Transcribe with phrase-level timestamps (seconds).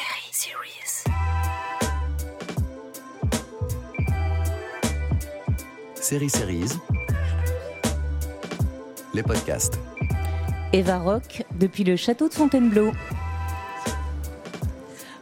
[0.00, 1.04] Série Series.
[5.94, 6.78] Série Series,
[9.12, 9.78] les podcasts.
[10.72, 12.92] Eva Rock depuis le château de Fontainebleau.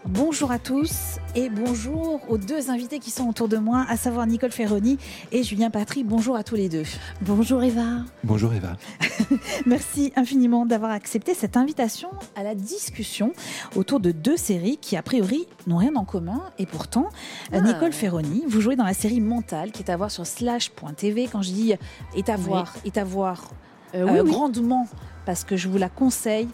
[0.09, 4.27] Bonjour à tous et bonjour aux deux invités qui sont autour de moi, à savoir
[4.27, 4.97] Nicole Ferroni
[5.33, 6.03] et Julien Patry.
[6.03, 6.85] Bonjour à tous les deux.
[7.21, 8.05] Bonjour Eva.
[8.25, 8.77] Bonjour Eva.
[9.67, 13.33] Merci infiniment d'avoir accepté cette invitation à la discussion
[13.77, 17.11] autour de deux séries qui a priori n'ont rien en commun et pourtant
[17.53, 17.61] Ah.
[17.61, 21.29] Nicole Ferroni, vous jouez dans la série Mental qui est à voir sur slash.tv.
[21.31, 21.75] Quand je dis
[22.17, 23.51] est à voir, est à voir
[23.95, 24.31] Euh, euh, oui.
[24.31, 24.87] grandement
[25.27, 26.49] parce que je vous la conseille.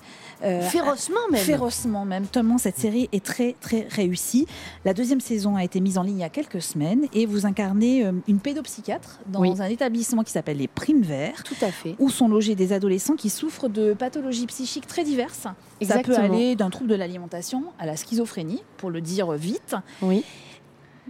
[0.44, 1.40] Euh, Férocement même.
[1.40, 4.46] Férocement même, tellement cette série est très très réussie.
[4.84, 7.46] La deuxième saison a été mise en ligne il y a quelques semaines et vous
[7.46, 9.52] incarnez euh, une pédopsychiatre dans Oui.
[9.58, 11.96] un établissement qui s'appelle les Primes Verts Tout à fait.
[11.98, 15.38] où sont logés des adolescents qui souffrent de pathologies psychiques très diverses.
[15.42, 16.16] Ça Exactement.
[16.16, 20.24] peut aller d'un trouble de l'alimentation à la schizophrénie, pour le dire vite, Oui.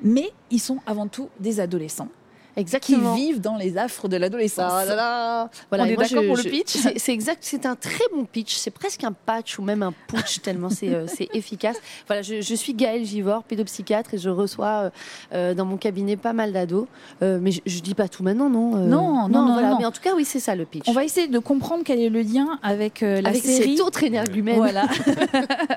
[0.02, 2.08] mais ils sont avant tout des adolescents
[2.54, 3.14] qui Exactement.
[3.14, 4.72] vivent dans les affres de l'adolescence.
[4.74, 5.50] Ah là là.
[5.70, 8.54] Voilà, On est d'accord je- pour le pitch C'est exact, c'est un très bon pitch.
[8.54, 11.76] C'est presque un patch ou même un putsch tellement c'est euh, efficace.
[12.06, 14.90] Voilà, je, je suis Gaëlle Givor, pédopsychiatre, et je reçois euh,
[15.32, 16.86] euh, dans mon cabinet pas mal d'ados.
[17.22, 19.70] Euh, mais je, je dis pas tout maintenant, non euh, Non, non, non, voilà.
[19.70, 19.78] non.
[19.78, 20.84] Mais en tout cas, oui, c'est ça le pitch.
[20.88, 23.76] On va essayer de comprendre quel est le lien avec euh, la avec série.
[23.76, 24.56] cet autre énergumène.
[24.56, 24.86] Voilà.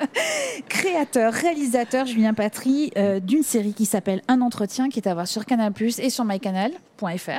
[0.69, 5.27] Créateur, réalisateur Julien Patry euh, d'une série qui s'appelle Un entretien qui est à voir
[5.27, 6.25] sur Canal Plus et sur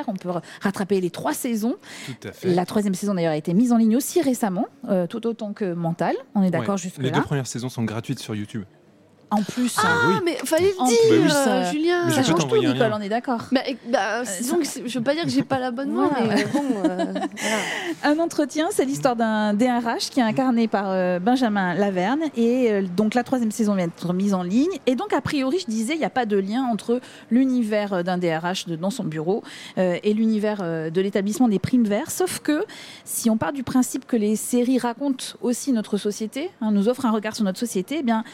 [0.07, 1.77] On peut rattraper les trois saisons.
[2.07, 2.55] Tout à fait.
[2.55, 5.73] La troisième saison d'ailleurs a été mise en ligne aussi récemment, euh, tout autant que
[5.75, 6.15] Mental.
[6.35, 6.79] On est d'accord Ouais.
[6.81, 8.65] jusque Les deux premières saisons sont gratuites sur YouTube.
[9.31, 10.15] En plus, Ah, oui.
[10.25, 12.07] mais fallait le En dire, plus, euh, euh, Julien.
[12.07, 12.97] Mais ça je peux change tout, t'envoyer un Nicole, lien.
[12.99, 13.43] on est d'accord.
[13.53, 16.35] Bah, et- bah, c'est- je veux pas dire que j'ai pas l'abonnement, Voilà.
[16.35, 16.65] mais euh, bon.
[16.89, 17.25] euh, voilà.
[18.05, 22.21] Un entretien, c'est l'histoire d'un DRH qui est incarné par euh, Benjamin Laverne.
[22.37, 24.71] Et euh, donc la troisième saison vient d'être mise en ligne.
[24.87, 26.99] Et donc, a priori, je disais, il n'y a pas de lien entre
[27.31, 29.43] l'univers euh, d'un DRH de- dans son bureau
[29.77, 32.11] euh, et l'univers euh, de l'établissement des primes verts.
[32.11, 32.65] Sauf que
[33.05, 37.05] si on part du principe que les séries racontent aussi notre société, hein, nous offrent
[37.05, 38.25] un regard sur notre société, eh bien.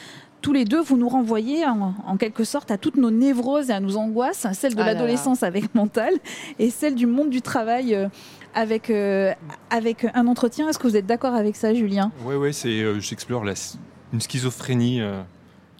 [0.44, 3.72] Tous les deux, vous nous renvoyez en, en quelque sorte à toutes nos névroses et
[3.72, 6.12] à nos angoisses, celle de Ah l'adolescence avec mental
[6.58, 8.08] et celle du monde du travail euh,
[8.54, 9.32] avec, euh,
[9.70, 10.68] avec un entretien.
[10.68, 12.12] Est-ce que vous êtes d'accord avec ça, Julien?
[12.26, 12.68] Ouais, ouais, c'est.
[12.82, 13.54] euh, J'explore la,
[14.12, 15.22] une schizophrénie euh,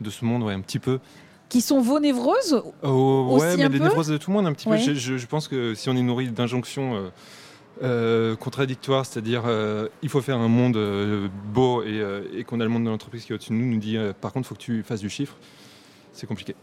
[0.00, 0.98] de ce monde, ouais, un petit peu.
[1.50, 3.84] Qui sont vos névroses Oh, ouais, mais peu?
[3.84, 4.78] névroses de tout le monde, un petit Ouais.
[4.78, 4.82] peu.
[4.82, 7.10] Je, je- je pense que si on est nourri d'injonctions euh,
[7.82, 12.60] euh, contradictoires, c'est-à-dire euh, il faut faire un monde euh, beau et, euh, et qu'on
[12.60, 14.46] a le monde de l'entreprise qui est au-dessus de nous, nous dit euh, par contre,
[14.46, 15.36] il faut que tu fasses du chiffre.
[16.12, 16.54] C'est compliqué.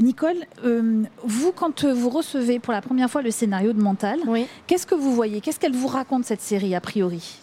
[0.00, 4.46] Nicole, euh, vous, quand vous recevez pour la première fois le scénario de Mental, Oui.
[4.68, 5.40] qu'est-ce que vous voyez?
[5.40, 7.38] Qu'est-ce qu'elle vous raconte, cette série, a priori?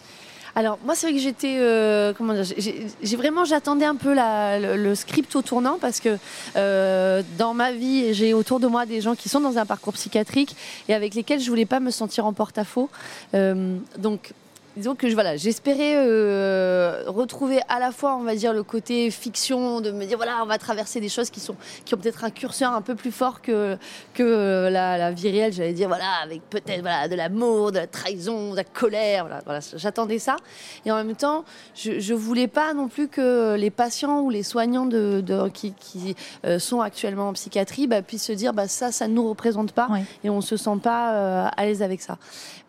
[0.56, 4.94] Alors moi c'est vrai que j'étais euh, comment dire j'ai- vraiment j'attendais un peu le
[4.94, 6.16] script au tournant parce que
[6.56, 9.94] euh, dans ma vie j'ai autour de moi des gens qui sont dans un parcours
[9.94, 10.54] psychiatrique
[10.88, 12.88] et avec lesquels je voulais pas me sentir en porte-à-faux.
[13.34, 14.32] Euh, donc
[14.76, 19.80] disons que voilà j'espérais euh, retrouver à la fois on va dire le côté fiction
[19.80, 21.54] de me dire voilà on va traverser des choses qui sont
[21.84, 23.76] qui ont peut-être un curseur un peu plus fort que
[24.14, 27.78] que euh, la, la vie réelle j'allais dire voilà avec peut-être voilà de l'amour de
[27.78, 30.36] la trahison de la colère voilà, voilà j'attendais ça.
[30.84, 34.42] Et en même temps je, je voulais pas non plus que les patients ou les
[34.42, 38.66] soignants de, de- qui, qui, euh, sont actuellement en psychiatrie bah, puissent se dire bah
[38.68, 39.88] ça ça ne nous représente pas
[40.24, 42.18] et on se sent pas euh, à l'aise avec ça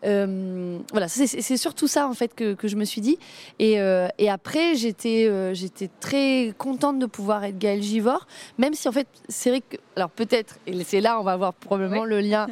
[0.06, 3.18] Euh, voilà c'est surtout ça en fait que, que je me suis dit.
[3.58, 8.26] Et, euh, et après j'étais euh, j'étais très contente de pouvoir être Gaëlle Givor
[8.58, 11.54] même si en fait c'est vrai que alors peut-être et c'est là on va voir
[11.54, 12.46] probablement le lien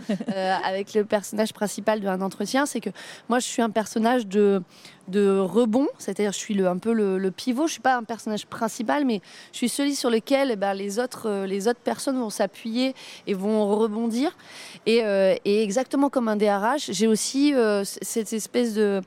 [0.65, 2.91] avec le personnage principal d'un entretien c'est que
[3.29, 4.63] moi je suis un personnage de
[5.09, 7.67] de rebond, c'est-à-dire je suis le, un peu le, pivot.
[7.67, 9.21] Je suis pas un personnage principal, mais
[9.53, 12.95] je suis celui sur lequel eh ben, les autres euh, les autres personnes vont s'appuyer
[13.27, 14.37] et vont rebondir.
[14.87, 19.01] Et, euh, exactement comme un DRH, j'ai aussi euh, cette espèce de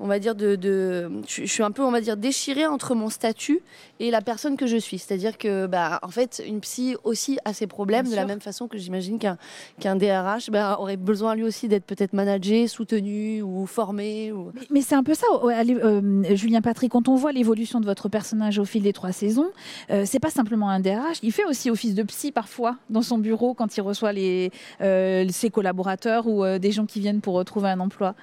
[0.00, 2.94] on va dire de, de je, je suis un peu on va dire déchirée entre
[2.94, 3.60] mon statut
[4.00, 4.98] et la personne que je suis.
[4.98, 8.40] C'est-à-dire que bah en fait une psy aussi a ses problèmes Bien de la même
[8.40, 9.38] façon que j'imagine qu'un
[9.80, 14.62] qu'un DRH bah, aurait besoin lui aussi d'être peut-être managé, soutenu ou formé ou Mais,
[14.70, 16.92] mais c'est un peu ça, allez, euh, Julien Patrick.
[16.92, 19.50] Quand on voit l'évolution de votre personnage au fil des trois saisons,
[19.90, 21.18] euh, c'est pas simplement un DRH.
[21.22, 24.50] Il fait aussi office de psy parfois dans son bureau quand il reçoit les,
[24.80, 28.14] euh, ses collaborateurs ou des gens qui viennent pour retrouver un emploi.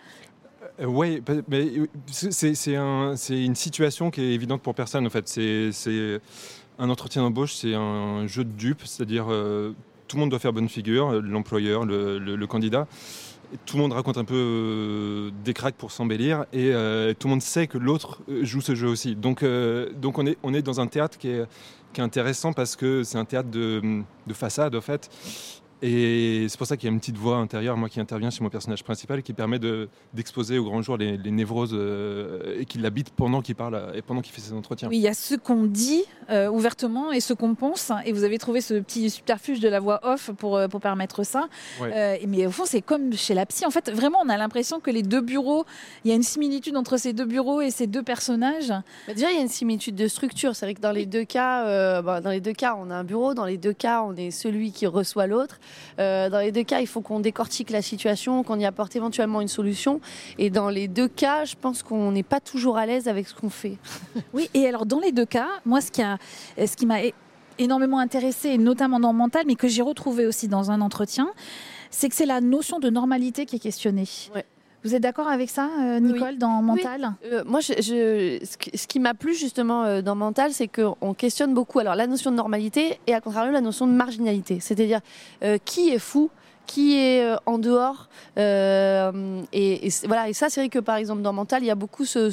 [0.79, 5.05] Euh, pa- mais euh, c'est c'est un- c'est une situation qui est évidente pour personne
[5.05, 5.27] en fait.
[5.27, 6.19] C'est
[6.79, 9.73] un entretien d'embauche, c'est un jeu de dupes, c'est-à-dire euh,
[10.07, 12.87] tout le monde doit faire bonne figure, l'employeur, le, candidat.
[13.65, 16.71] tout le monde raconte un peu des cracks pour s'embellir et
[17.19, 19.15] tout le monde sait que l'autre joue ce jeu aussi.
[19.15, 19.43] Donc,
[19.95, 21.45] donc on, est, dans un théâtre qui est,
[21.93, 23.81] qui est intéressant parce que c'est un théâtre de,
[24.27, 25.09] de façade, en fait.
[25.85, 28.41] Et c'est pour ça qu'il y a une petite voix intérieure, moi, qui intervient sur
[28.43, 32.63] mon personnage principal, qui permet de- d'exposer au grand jour les, les névroses euh, et
[32.65, 34.87] qui l'habite pendant qu'il parle euh, et pendant qu'il fait ses entretiens.
[34.87, 37.91] Oui, il y a ce qu'on dit euh, ouvertement et ce qu'on pense.
[38.05, 41.49] Et vous avez trouvé ce petit subterfuge de la voix off pour, pour permettre ça.
[41.81, 41.91] Ouais.
[41.93, 43.65] Euh, mais au fond, c'est comme chez la psy.
[43.65, 45.65] En fait, vraiment, on a l'impression que les deux bureaux,
[46.05, 48.69] il y a une similitude entre ces deux bureaux et ces deux personnages.
[48.69, 50.55] Bah, déjà, il y a une similitude de structure.
[50.55, 52.95] C'est vrai que dans les deux cas, euh, bah, dans les deux cas, on a
[52.95, 53.33] un bureau.
[53.33, 55.59] Dans les deux cas, on est celui qui reçoit l'autre.
[55.99, 59.41] Euh, dans les deux cas, il faut qu'on décortique la situation, qu'on y apporte éventuellement
[59.41, 60.01] une solution.
[60.37, 63.33] Et dans les deux cas, je pense qu'on n'est pas toujours à l'aise avec ce
[63.33, 63.77] qu'on fait.
[64.33, 66.17] Oui, et alors dans les deux cas, moi, ce qui, a,
[66.57, 66.99] ce qui m'a
[67.59, 71.29] énormément intéressé, notamment dans Mental, mais que j'ai retrouvé aussi dans un entretien,
[71.91, 74.07] c'est que c'est la notion de normalité qui est questionnée.
[74.33, 74.45] Ouais.
[74.83, 77.13] Vous êtes d'accord avec ça, euh, Nicole, dans Mental?
[77.25, 78.45] Euh, moi, je, je-
[78.75, 82.31] ce qui, m'a plu justement euh, dans Mental, c'est qu'on questionne beaucoup alors la notion
[82.31, 84.59] de normalité et à contrario la notion de marginalité.
[84.59, 84.99] C'est-à-dire
[85.43, 86.29] euh, qui est fou,
[86.73, 88.09] qui est euh, en dehors.
[88.39, 90.27] euh, et, voilà.
[90.29, 92.31] Et ça, c'est vrai que par exemple dans Mental, il y a beaucoup ce,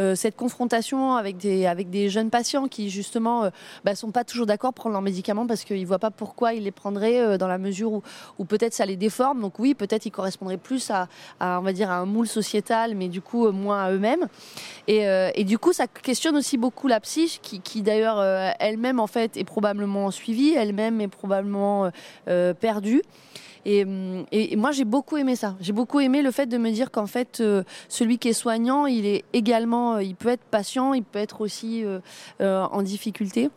[0.00, 3.50] euh, cette confrontation avec des avec des jeunes patients qui justement euh,
[3.84, 6.64] bah, sont pas toujours d'accord pour prendre leurs médicaments parce qu'ils voient pas pourquoi ils
[6.64, 8.02] les prendraient dans la mesure où,
[8.38, 9.40] où peut-être ça les déforme.
[9.40, 11.06] Donc oui, peut-être ils correspondraient plus à,
[11.40, 14.26] on va dire à un moule sociétal, mais du coup moins à eux-mêmes.
[14.88, 15.04] Et,
[15.34, 18.20] et du coup, ça questionne aussi beaucoup la psyche, qui, d'ailleurs
[18.58, 21.90] elle-même en fait est probablement suivie, elle-même est probablement
[22.60, 23.02] perdue.
[23.64, 25.56] Et, hum, et- et moi, j'ai beaucoup aimé ça.
[25.60, 28.86] J'ai beaucoup aimé le fait de me dire qu'en fait, euh, celui qui est soignant,
[28.86, 32.00] il est également, euh, il peut être patient, il peut être aussi euh,
[32.40, 33.50] euh, en difficulté.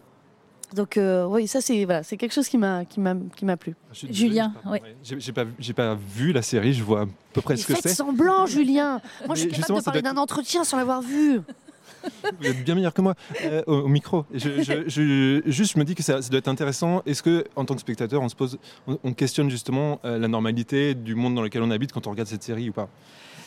[0.74, 3.56] Donc euh, oui, ça c'est voilà, c'est quelque chose qui m'a qui m'a qui m'a
[3.56, 3.75] plu.
[3.94, 5.46] Je suis Julien, désolé, j'ai pas-.
[5.60, 7.84] J'ai pas, pas vu la série, je vois à peu près Mais ce que faites
[7.84, 7.94] c'est.
[7.94, 9.00] semblant, Julien.
[9.25, 11.40] Moi, je suis capable justement, de parler d'un entretien sans l'avoir vu.
[12.40, 14.25] Vous êtes bien meilleur que moi euh, au, au micro.
[14.34, 17.02] Je, je- je- juste, je me dis que ça, ça doit être intéressant.
[17.06, 18.57] Est-ce que, en tant que spectateur, on se pose,
[18.88, 22.12] on, on questionne justement euh, la normalité du monde dans lequel on habite quand on
[22.12, 22.90] regarde cette série ou pas?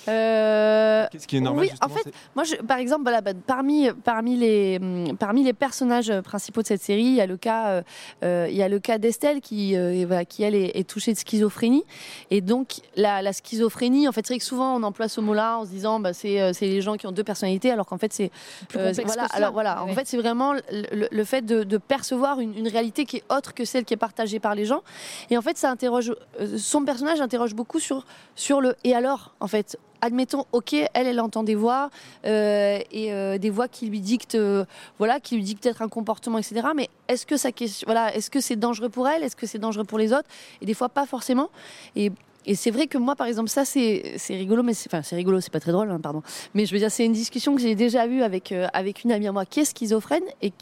[0.08, 3.90] Euh, Qu'est-ce qui est normal oui, en fait, Moi, je- par exemple, voilà, bah, parmi,
[4.04, 7.82] parmi, les, hum, parmi les personnages principaux de cette série, il y a le cas,
[8.24, 11.12] euh, il y a le cas d'Estelle qui, euh, voilà, qui elle est, est touchée
[11.12, 11.84] de schizophrénie.
[12.30, 15.58] Et donc, la, la schizophrénie, en fait, c'est vrai que souvent on emploie ce mot-là
[15.58, 18.12] en se disant, bah, c'est c'est les gens qui ont deux personnalités, alors qu'en fait,
[18.12, 18.30] c'est
[18.68, 19.36] Plus euh, complexe voilà, que cela.
[19.38, 19.90] alors voilà, Ouais.
[19.90, 23.54] en fait, c'est vraiment le, fait de, de percevoir une, une réalité qui est autre
[23.54, 24.82] que celle qui est partagée par les gens.
[25.30, 28.04] Et en fait, ça interroge, euh, son personnage interroge beaucoup sur,
[28.34, 29.78] sur le et alors, en fait.
[30.00, 31.90] Admettons, ok, elle, elle entend des voix
[32.24, 34.64] euh, et euh, des voix qui lui dictent, euh,
[34.98, 36.68] voilà, qui lui dictent peut-être un comportement, etc.
[36.76, 39.58] Mais est-ce que ça, question- voilà, est-ce que c'est dangereux pour elle Est-ce que c'est
[39.58, 40.28] dangereux pour les autres?
[40.62, 41.50] Et des fois, pas forcément.
[41.96, 42.12] Et
[42.48, 45.38] et c'est vrai que moi, par exemple, ça, c'est rigolo, mais c'est enfin, c'est rigolo,
[45.42, 46.22] c'est pas très drôle, hein, pardon.
[46.54, 49.12] Mais je veux dire, c'est une discussion que j'ai déjà eue avec, euh, avec une
[49.12, 50.52] amie à moi qui est schizophrène et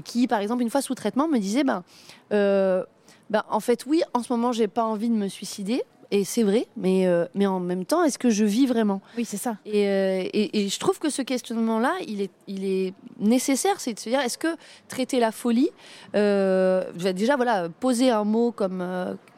[0.00, 1.84] qui, par exemple, une fois sous traitement, me disait ben,
[2.32, 2.82] euh,
[3.30, 5.84] ben, en fait, oui, en ce moment, j'ai pas envie de me suicider.
[6.10, 9.02] Et c'est vrai, mais, euh, mais en même temps, est-ce que je vis vraiment?
[9.18, 9.56] Oui, c'est ça.
[9.66, 13.92] et, euh, et- et je trouve que ce questionnement-là, il est, il est nécessaire, c'est
[13.92, 14.48] de se dire, est-ce que
[14.88, 15.68] traiter la folie,
[16.14, 16.82] euh,
[17.14, 18.82] déjà, voilà, poser un mot comme,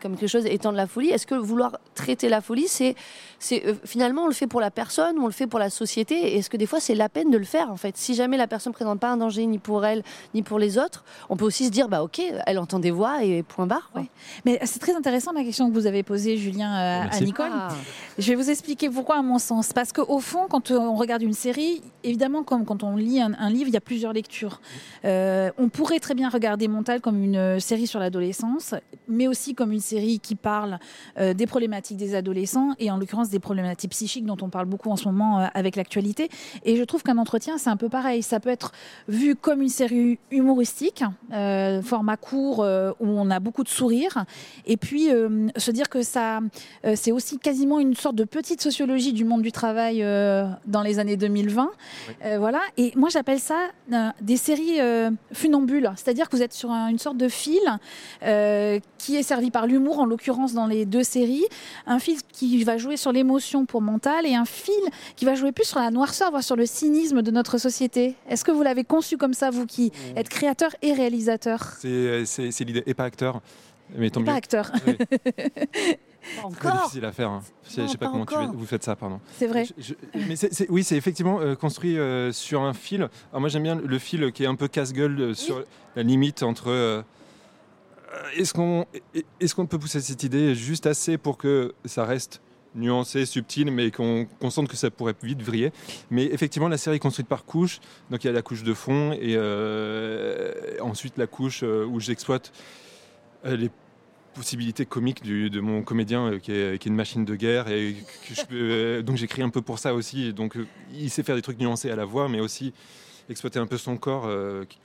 [0.01, 2.95] comme quelque chose étant de la folie, est-ce que vouloir traiter la folie, c'est,
[3.41, 6.37] c'est finalement, on le fait pour la personne ou on le fait pour la société,
[6.37, 7.97] est-ce que des fois, c'est la peine de le faire, en fait?
[7.97, 10.03] Si jamais la personne ne présente pas un danger ni pour elle,
[10.35, 13.25] ni pour les autres, on peut aussi se dire, bah ok, elle entend des voix
[13.25, 13.91] et point barre.
[13.97, 14.07] Ouais.
[14.45, 17.21] Mais c'est très intéressant la question que vous avez posée, Julien, euh, à.
[17.21, 17.51] Nicole.
[17.53, 17.69] Ah.
[18.19, 19.73] Je vais vous expliquer pourquoi, à mon sens.
[19.73, 23.33] Parce qu'au fond, quand euh, on regarde une série, évidemment, comme quand on lit un,
[23.39, 24.61] un livre, il y a plusieurs lectures.
[25.05, 28.75] Euh, on pourrait très bien regarder Montal comme une série sur l'adolescence,
[29.09, 30.79] mais aussi comme une série qui parle
[31.19, 34.91] euh, des problématiques des adolescents, et en l'occurrence des problématiques psychiques dont on parle beaucoup
[34.91, 36.29] en ce moment euh, avec l'actualité.
[36.65, 38.23] Et je trouve qu'un entretien, c'est un peu pareil.
[38.23, 38.73] Ça peut être
[39.09, 44.25] vu comme une série humoristique, euh, format court, euh, où on a beaucoup de sourires,
[44.67, 46.41] et puis euh, se dire que ça, euh,
[46.95, 50.99] c'est aussi quasiment une sorte de petite sociologie du monde du travail euh, dans les
[50.99, 51.71] années 2020.
[52.25, 52.61] Euh, voilà.
[52.77, 53.59] Et moi, j'appelle ça
[53.93, 55.91] euh, des séries euh, funambules.
[55.97, 57.61] C'est-à-dire que vous êtes sur un- une sorte de fil
[58.23, 61.45] euh, qui est servi par l'humour, en l'occurrence dans les deux séries.
[61.87, 64.75] Un fil qui va jouer sur l'émotion pour mental et un fil
[65.17, 68.15] qui va jouer plus sur la noirceur, voire sur le cynisme de notre société.
[68.29, 71.75] Est-ce que vous l'avez conçu comme ça, vous qui êtes créateur et réalisateur?
[71.81, 73.41] C'est l'idée, et pas acteur.
[73.97, 74.37] Mais tant Pas mieux.
[74.37, 74.99] acteur, Ouais,
[76.21, 77.31] Pas c'est encore difficile à faire.
[77.31, 77.43] hein.
[77.79, 79.21] Non, je sais pas pas comment tu vous faites ça, pardon.
[79.39, 79.65] c'est vrai.
[79.65, 79.95] Je- je-
[80.29, 83.09] mais c'est- c'est- oui, c'est effectivement euh, construit euh, sur un fil.
[83.31, 85.65] Alors moi j'aime bien le fil qui est un peu casse-gueule euh, sur
[85.97, 87.05] la limite entre
[88.37, 88.53] est-ce
[89.55, 92.41] qu'on peut pousser cette idée juste assez pour que ça reste
[92.75, 95.73] nuancé, subtil, mais qu'on qu'on sente que ça pourrait vite vriller?
[96.11, 97.81] Mais effectivement, la série est construite par couches.
[98.11, 99.37] Donc il y a la couche de fond et
[100.81, 102.53] ensuite la couche où j'exploite
[103.45, 103.71] les
[104.35, 107.69] possibilités comiques du- de mon comédien euh, qui, est, qui est une machine de guerre.
[107.69, 107.95] Et
[108.29, 110.33] que je euh, donc j'écris un peu pour ça aussi.
[110.33, 112.73] Donc euh, il sait faire des trucs nuancés à la voix, mais aussi
[113.29, 114.29] exploiter un peu son corps,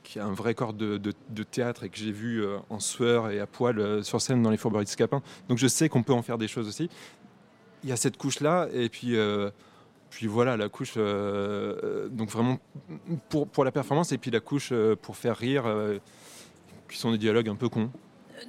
[0.03, 3.31] qui- a un vrai corps de, de- de théâtre et que j'ai vu en sueur
[3.31, 5.23] et à poil sur scène dans les Fourberies de Scapin.
[5.49, 6.87] Donc je sais qu'on peut en faire des choses aussi.
[7.83, 9.15] Il y a cette couche-là, et puis,
[10.11, 12.59] puis voilà, la couche, donc vraiment
[13.29, 14.71] pour, pour la performance, et puis la couche
[15.01, 15.65] pour faire rire,
[16.87, 17.89] qui sont des dialogues un peu cons.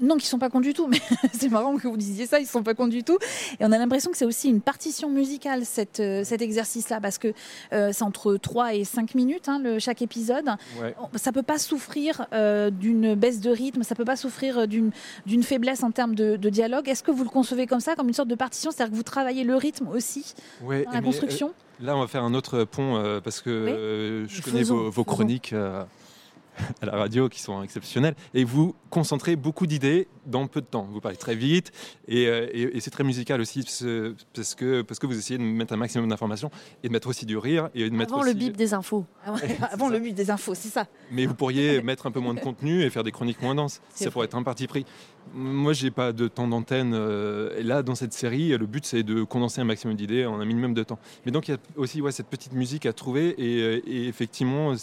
[0.01, 1.01] Non, qui sont pas cons du tout, mais
[1.33, 3.19] c'est marrant que vous disiez ça, ils sont pas cons du tout.
[3.61, 7.19] Et on a l'impression que c'est aussi une partition musicale, cette, euh, cet exercice-là, parce
[7.19, 7.33] que
[7.73, 10.47] euh, c'est entre 3 et 5 minutes, hein, le, chaque épisode.
[10.81, 10.95] Ouais.
[11.17, 14.91] Ça peut pas souffrir euh, d'une baisse de rythme, ça peut pas souffrir d'une
[15.27, 16.89] d'une faiblesse en termes de, de dialogue.
[16.89, 18.71] Est-ce que vous le concevez comme ça, comme une sorte de partition?
[18.71, 22.07] C'est-à-dire que vous travaillez le rythme aussi Ouais, dans la construction euh, Là, on va
[22.07, 24.29] faire un autre pont parce que Oui.
[24.29, 25.55] je connais vos, chroniques
[26.81, 30.89] à la radio qui sont exceptionnelles et vous concentrez beaucoup d'idées dans peu de temps.
[30.91, 31.73] Vous parlez très vite
[32.09, 33.61] et, euh, et- et c'est très musical aussi
[34.35, 36.51] parce- que, parce que vous essayez de mettre un maximum d'informations
[36.83, 39.05] et de mettre aussi du rire et de mettre Avant le bip des infos.
[39.71, 40.87] Avant le but des infos, c'est ça.
[41.11, 43.81] Mais vous pourriez mettre un peu moins de contenu et faire des chroniques moins denses.
[43.95, 44.85] Ça pourrait être un parti pris.
[45.35, 46.93] Moi, j'ai pas de temps d'antenne.
[46.95, 50.39] euh, et là, dans cette série, le but, c'est de condenser un maximum d'idées en
[50.41, 50.99] un minimum de temps.
[51.25, 53.35] Mais donc, il y a aussi ouais, cette petite musique à trouver.
[53.39, 54.75] Et, euh, et effectivement,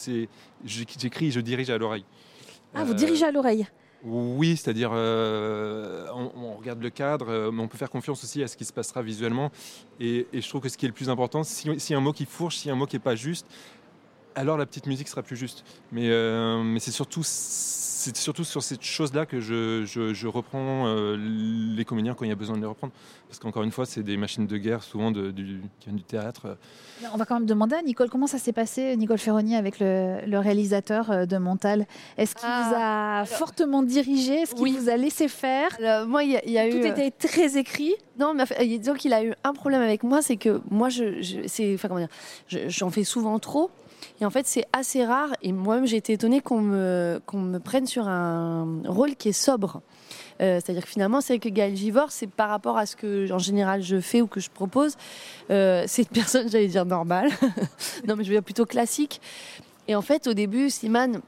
[0.65, 2.05] j'écris, je dirige à l'oreille.
[2.73, 3.65] Ah, vous dirigez à l'oreille.
[4.05, 8.47] Oui, c'est-à-dire euh, on, regarde le cadre, euh, mais on peut faire confiance aussi à
[8.47, 9.49] ce qui se passera visuellement.
[9.99, 12.25] Et, je trouve que ce qui est le plus important, si- a un mot qui
[12.25, 13.47] fourche, a un mot qui n'est pas juste,
[14.35, 15.63] alors la petite musique sera plus juste.
[15.91, 20.87] Mais, euh, mais c'est surtout, c'est surtout sur cette chose-là que je, je- je reprends
[20.87, 22.93] euh, les comédiens quand il y a besoin de les reprendre.
[23.29, 26.03] Parce qu'encore une fois, c'est des machines de guerre, souvent de- du, qui viennent du
[26.03, 26.57] théâtre.
[27.11, 30.19] On va quand même demander à Nicole comment ça s'est passé, Nicole Ferroni, avec le,
[30.27, 31.87] le réalisateur euh, de Montal.
[32.17, 34.33] Est-ce qu'il Ah, vous a fortement dirigé?
[34.41, 34.77] Est-ce qu'il oui.
[34.77, 35.69] vous a laissé faire?
[35.79, 36.85] Alors, moi, il y a, y a Tout eu.
[36.87, 37.93] était très écrit.
[38.19, 38.43] Non, mais
[38.77, 41.87] disons qu'il a eu un problème avec moi, c'est que moi, je, je- c'est, enfin,
[41.87, 42.09] comment dire,
[42.47, 43.71] je- j'en fais souvent trop.
[44.23, 45.35] Et en fait, c'est assez rare.
[45.41, 49.81] Et moi-même, j'ai été étonnée qu'on me, prenne sur un rôle qui est sobre.
[50.39, 53.37] Euh, C'est-à-dire que finalement, c'est que Gaël Givor, c'est par rapport à ce que, en
[53.37, 54.95] général, je fais ou que je propose.
[55.51, 57.31] Euh, c'est une personne, j'allais dire normale.
[58.07, 59.19] non, mais je veux dire plutôt classique.
[59.89, 61.19] Et en fait, au début, Simane,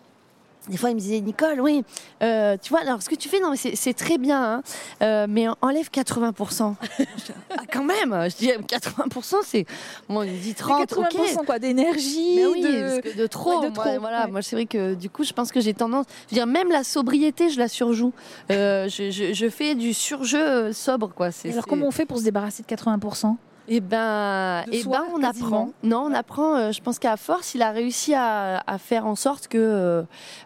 [0.70, 1.84] des fois, il me disait Nicole, oui,
[2.24, 4.64] euh, tu vois, alors ce que tu fais, non, c'est très bien, hein,
[5.04, 6.76] euh, mais enlève 80%.
[7.00, 9.66] Je dis, ah, quand même, je dis 80%, c'est.
[10.10, 11.46] Bon, il me dit 30, 80% ok.
[11.46, 13.02] quoi, d'énergie, oui, de...
[13.02, 13.60] que de trop.
[13.62, 15.74] ouais, de moi, trop, voilà, moi c'est vrai que du coup, je pense que j'ai
[15.74, 16.06] tendance.
[16.30, 18.14] Je veux dire, même la sobriété, je la surjoue.
[18.52, 21.30] Euh, je, je- je fais du surjeu sobre, quoi.
[21.46, 23.36] Alors comment on fait pour se débarrasser de 80%
[23.68, 25.48] eh ben, De eh soi, ben, on quasiment.
[25.48, 25.70] apprend.
[25.84, 26.56] Non, on apprend.
[26.56, 30.04] euh, je pense qu'à force, il a réussi à, à faire en sorte que, euh,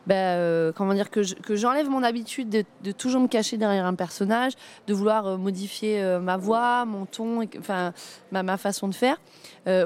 [0.08, 3.58] ben, euh, comment dire, que je- que j'enlève mon habitude de, de toujours me cacher
[3.58, 4.54] derrière un personnage,
[4.88, 7.94] de vouloir modifier ma voix, mon ton, et enfin,
[8.32, 9.18] ma, ma façon de faire.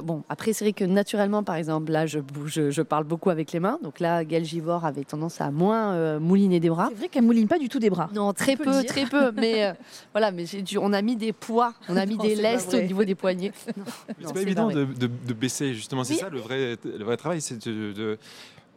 [0.04, 3.80] Bon, après, c'est vrai que naturellement, par exemple, là, je parle beaucoup avec les mains.
[3.84, 6.88] Donc là, Gaël Givor avait tendance à moins mouliner des bras.
[6.90, 8.10] C'est vrai qu'elle mouline pas du tout des bras.
[8.14, 9.32] Non, très peu, très peu.
[9.34, 9.74] Mais
[10.14, 12.80] voilà, mais dû, on a mis des poids, on a mis Non, des lestes au
[12.82, 13.23] niveau des poignets.
[14.24, 16.04] C'est pas évident de, de- de baisser, justement.
[16.04, 16.20] C'est Oui.
[16.20, 17.92] ça le vrai, le vrai travail, c'est de.
[17.94, 18.18] de-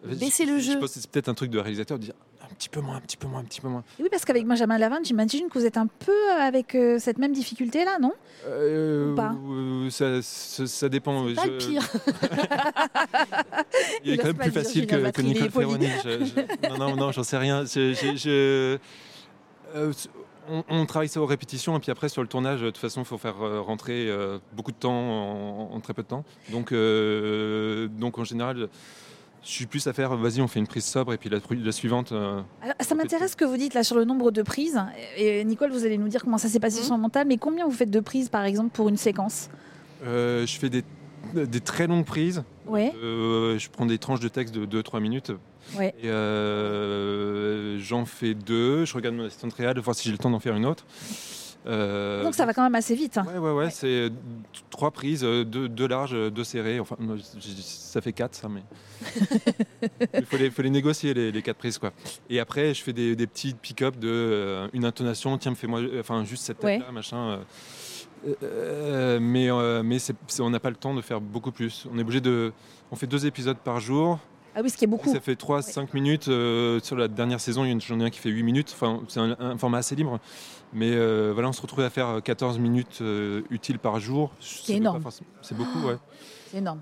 [0.05, 0.79] Baisser je- le je jeu.
[0.79, 3.01] pense que c'est peut-être un truc de réalisateur de dire un petit peu moins, un
[3.01, 3.83] petit peu moins, un petit peu moins.
[3.99, 7.19] Et oui, parce qu'avec Benjamin Laverne, j'imagine que vous êtes un peu avec euh, cette
[7.19, 8.13] même difficulté-là, non?
[8.47, 9.35] Euh, Ou pas?
[9.51, 11.25] euh, ça, ça, ça dépend.
[11.35, 11.83] Pas le Je- pire.
[14.05, 15.51] Il est quand même plus dire facile que, que Nicole.
[15.51, 15.89] Ferroni.
[16.05, 17.65] Je- je- non, non, non, j'en sais rien.
[17.65, 18.79] Je- je- je-
[19.75, 19.93] euh,
[20.49, 23.01] on, on travaille ça aux répétitions et puis après sur le tournage, de toute façon,
[23.03, 26.25] il faut faire euh, rentrer euh, beaucoup de temps en, en très peu de temps.
[26.51, 28.69] Donc, euh, donc en général,
[29.43, 30.17] je suis plus à faire.
[30.17, 32.13] Vas-y, on fait une prise sobre et puis la, la suivante.
[32.13, 34.81] euh, Alors, ça m'intéresse ce que vous dites là sur le nombre de prises.
[35.17, 36.85] Et Nicole, vous allez nous dire comment ça s'est passé Mhm.
[36.87, 39.49] sur le mental, mais combien vous faites de prises par exemple pour une séquence?
[40.05, 40.85] Euh, je fais des,
[41.35, 42.43] des très longues prises.
[42.67, 45.31] Ouais, Euh, je prends des tranches de texte de 2-3 minutes.
[45.79, 45.95] Ouais.
[46.03, 48.85] Et euh, j'en fais deux.
[48.85, 50.85] Je regarde mon assistant de réal, voir si j'ai le temps d'en faire une autre.
[51.69, 53.19] Euh, Donc ça va quand même assez vite.
[53.19, 53.27] hein.
[53.27, 54.11] Ouais, ouais, ouais, c'est
[54.71, 56.79] trois prises, euh, deux, deux larges, deux serrées.
[56.79, 56.97] Enfin,
[57.61, 58.63] ça fait quatre, ça, mais.
[60.15, 61.93] Il faut les, faut les négocier, les, les quatre prises, quoi.
[62.31, 65.37] Et après, je fais des, des petits pick-up de euh, une intonation.
[65.39, 66.77] Tiens, fais-moi, enfin, juste cette Ouais.
[66.79, 67.41] tête-là, machin.
[68.45, 69.49] euh, mais
[69.83, 69.99] mais
[70.41, 71.87] on n'a pas le temps de faire beaucoup plus.
[71.93, 72.53] On est obligé de.
[72.93, 74.21] On fait deux épisodes par jour.
[74.59, 75.13] Ah oui, ce qui est beaucoup.
[75.13, 76.29] Ça fait 3-5 minutes.
[76.29, 78.71] euh, sur la dernière saison, il y en a- un qui fait 8 minutes.
[78.75, 80.19] Enfin, c'est un, un format assez libre.
[80.73, 84.33] Mais euh, voilà, on se retrouvait à faire 14 minutes euh, utiles par jour.
[84.41, 85.03] C'est énorme.
[85.43, 85.97] C'est beaucoup, ouais.
[86.51, 86.81] C'est énorme.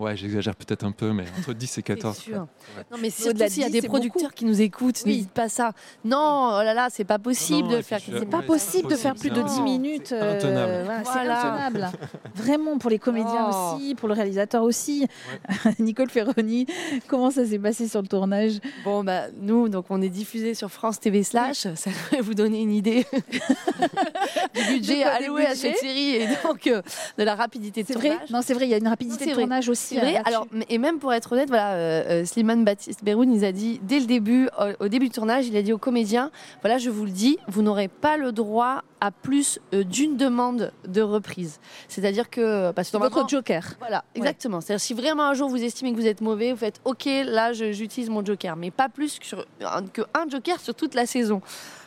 [0.00, 2.16] Ouais, j'exagère peut-être un peu, mais entre 10 et 14.
[2.16, 2.38] C'est sûr.
[2.40, 2.84] ouais.
[2.90, 4.34] Non, mais surtout s'il y a 10, des producteurs beaucoup.
[4.34, 5.12] qui nous écoutent, Oui.
[5.12, 5.72] n'hésite pas à ça.
[6.04, 8.00] Non, oh là là, c'est pas possible Non, de faire.
[8.00, 9.64] c'est pas possible de faire plus de 10 impossible.
[9.64, 10.06] minutes.
[10.08, 10.56] C'est intenable.
[10.56, 11.40] euh, voilà, Voilà.
[11.42, 11.90] C'est intenable.
[12.34, 13.74] Vraiment, pour les comédiens Oh.
[13.76, 15.06] aussi, pour le réalisateur aussi.
[15.78, 16.66] Nicole Ferroni,
[17.06, 18.54] comment ça s'est passé sur le tournage?
[18.84, 21.66] Bon, bah, nous, donc, on est diffusé sur France TV Slash.
[21.74, 23.06] Ça devrait vous donner une idée
[24.54, 26.82] du budget alloué à cette série et donc euh,
[27.18, 28.08] de la rapidité de C'est vrai?
[28.10, 28.30] tournage.
[28.30, 29.89] Non, c'est vrai, il y a une rapidité de tournage aussi.
[29.94, 30.12] C'est vrai.
[30.14, 30.28] là-dessus.
[30.28, 33.80] Alors, et même pour être honnête, voilà, euh, euh, Slimane Baptiste Beroun, il a dit
[33.82, 36.30] dès le début, au, au début du tournage, il a dit aux comédiens
[36.62, 40.72] voilà, je vous le dis, vous n'aurez pas le droit à plus euh, d'une demande
[40.86, 41.58] de reprise.
[41.88, 43.64] C'est-à-dire que parce que votre joker.
[43.78, 44.60] Voilà, exactement.
[44.60, 47.52] C'est-à-dire si vraiment un jour vous estimez que vous êtes mauvais, vous faites OK, là
[47.52, 49.46] j'utilise mon joker, mais pas plus que, sur,
[49.92, 51.40] que un joker sur toute la saison.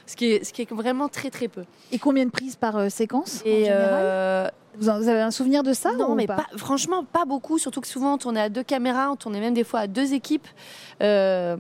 [0.06, 1.64] Ce qui, est, ce qui est vraiment très très peu.
[1.92, 5.22] Et combien de prises par euh, séquence en Et général euh, vous, en- vous avez
[5.22, 7.58] un souvenir de ça non, ou mais pas pas- franchement, pas beaucoup.
[7.58, 10.14] Surtout que souvent, on tournait à deux caméras, on tournait même des fois à deux
[10.14, 10.48] équipes.
[11.02, 11.56] Euh,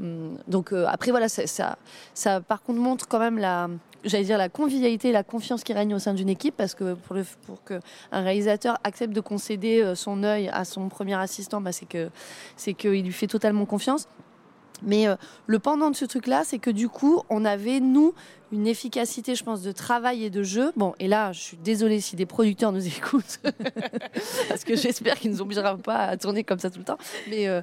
[0.48, 1.78] donc après, voilà, ça, ça,
[2.14, 3.70] ça, par contre, montre quand même la,
[4.04, 6.94] j'allais dire la convivialité, et la confiance qui règne au sein d'une équipe, parce que
[6.96, 7.80] pour, le, pour que
[8.12, 12.10] un réalisateur accepte de concéder son œil à son premier assistant, bah, c'est que
[12.58, 14.08] c'est qu'il lui fait totalement confiance.
[14.84, 15.16] Mais euh,
[15.48, 18.14] le pendant de ce truc-là, c'est que du coup, on avait, nous,
[18.52, 20.72] une efficacité, je pense, de travail et de jeu.
[20.76, 23.40] Bon, et là, je suis désolée si des producteurs nous écoutent,
[24.50, 27.00] parce que j'espère qu'ils ne nous obligera pas à tourner comme ça tout le temps.
[27.30, 27.62] Mais euh,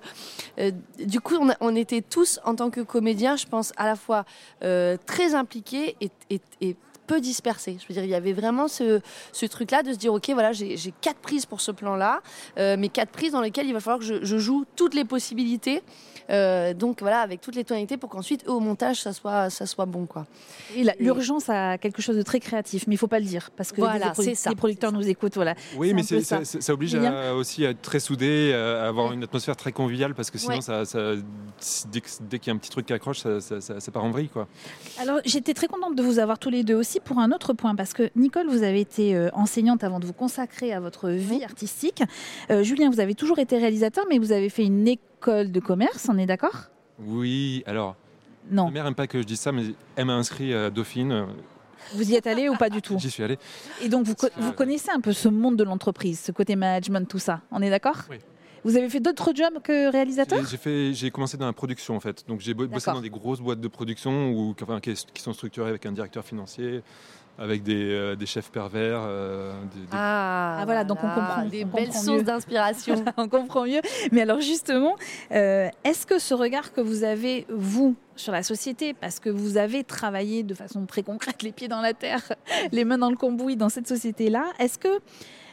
[0.59, 0.73] euh,
[1.05, 4.25] du coup, on, était tous, en tant que comédiens, je pense, à la fois
[4.61, 6.77] très impliqués et
[7.11, 7.77] peu dispersés.
[7.81, 9.01] Je veux dire, il y avait vraiment ce,
[9.33, 12.21] ce truc-là de se dire, ok, voilà, j'ai quatre prises pour ce plan-là,
[12.59, 15.05] euh, mais quatre prises dans lesquelles il va falloir que je, je joue toutes les
[15.05, 15.83] possibilités.
[16.31, 19.87] Euh, donc voilà, avec toutes les tonalités pour qu'ensuite, au montage, ça soit, ça soit
[19.87, 20.27] bon, quoi.
[21.01, 23.81] L'urgence a quelque chose de très créatif, mais il faut pas le dire parce que
[23.81, 25.35] Voilà, les, produ- ça, les producteurs nous écoutent.
[25.35, 25.57] Voilà.
[25.77, 26.21] Oui, mais ça.
[26.23, 30.15] ça, ça oblige à- aussi à être très soudé, à avoir une atmosphère très conviviale,
[30.15, 30.61] parce que sinon, Ouais.
[30.61, 31.15] ça, ça-
[31.91, 34.05] dès, dès qu'il y a un petit truc qui accroche, ça, ça- ça- ça part
[34.05, 34.29] en vrille.
[34.29, 34.47] Quoi.
[35.01, 37.75] Alors j'étais très contente de vous avoir tous les deux aussi pour un autre point
[37.75, 41.43] parce que Nicole, vous avez été euh, enseignante avant de vous consacrer à votre vie
[41.45, 42.03] artistique.
[42.51, 46.09] Euh, Julien, vous avez toujours été réalisateur, mais vous avez fait une école de commerce.
[46.11, 46.65] On est d'accord?
[46.99, 47.97] Oui, alors,
[48.51, 48.67] Non.
[48.67, 49.63] ma mère n'aime pas que je dise ça, mais
[49.97, 51.27] elle m'a inscrit à Dauphine.
[51.95, 52.99] Vous y êtes allé ou pas du tout?
[52.99, 53.39] J'y suis allé.
[53.83, 56.55] Et donc, vous, co- Euh, vous connaissez un peu ce monde de l'entreprise, ce côté
[56.55, 57.41] management, tout ça.
[57.51, 57.97] On est d'accord?
[58.11, 58.19] Oui.
[58.65, 61.97] Vous avez fait d'autres jobs que réalisateur J'ai- J'ai fait- j'ai commencé dans la production
[61.97, 62.25] en fait.
[62.29, 65.23] Donc j'ai bo- bossé dans des grosses boîtes de production ou qui, enfin, qui, qui
[65.23, 66.83] sont structurées avec un directeur financier,
[67.39, 69.01] avec des, euh, des chefs pervers.
[69.03, 72.95] euh, des- des- Ah, Ah, voilà, donc on comprend, Des on belles comprend sources d'inspiration.
[73.17, 73.81] On comprend mieux.
[74.13, 74.97] Mais alors justement,
[75.33, 79.57] euh, est-ce que ce regard que vous avez, vous, sur la société, parce que vous
[79.57, 82.33] avez travaillé de façon très concrète, les pieds dans la terre,
[82.73, 85.01] les mains dans le cambouis dans cette société-là, est-ce que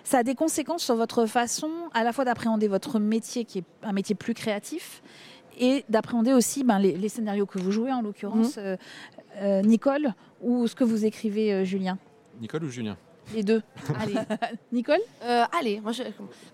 [0.04, 3.66] ça a des conséquences sur votre façon à la fois d'appréhender votre métier, qui est
[3.84, 5.02] un métier plus créatif,
[5.60, 8.78] et d'appréhender aussi ben, les, les scénarios que vous jouez, en l'occurrence, euh,
[9.38, 11.98] euh, Nicole, ou ce que vous écrivez, euh, Julien?
[12.40, 12.98] Nicole ou Julien?
[13.34, 13.62] Les deux.
[14.02, 14.16] Allez.
[14.72, 16.04] Nicole Euh, allez, moi je...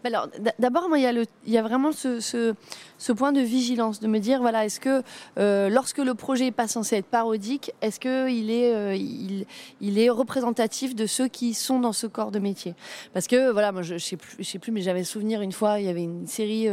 [0.04, 2.56] Alors, d- d'abord, moi, il y, a le- il y a vraiment ce, ce,
[2.98, 5.04] ce point de vigilance, de me dire, voilà, est-ce que
[5.38, 9.46] euh, lorsque le projet n'est pas censé être parodique, est-ce qu'il est, euh, il,
[9.82, 12.74] il est représentatif de ceux qui sont dans ce corps de métier?
[13.14, 15.52] Parce que, voilà, moi, je ne sais, plus- je sais plus, mais j'avais souvenir une
[15.52, 16.68] fois, il y avait une série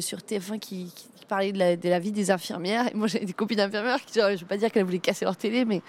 [0.00, 2.88] sur TF1 qui, qui parlait de la, vie des infirmières.
[2.92, 5.24] Et moi, j'avais des copines infirmières qui, je ne veux pas dire qu'elles voulaient casser
[5.24, 5.82] leur télé, mais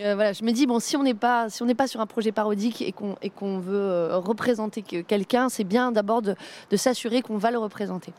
[0.00, 2.06] euh, voilà, je me dis, bon, si on n'est pas, si on pas sur un
[2.06, 6.36] projet parodique et qu'on veut euh, représenter que- quelqu'un, c'est bien d'abord de
[6.76, 8.12] s'assurer qu'on va le représenter.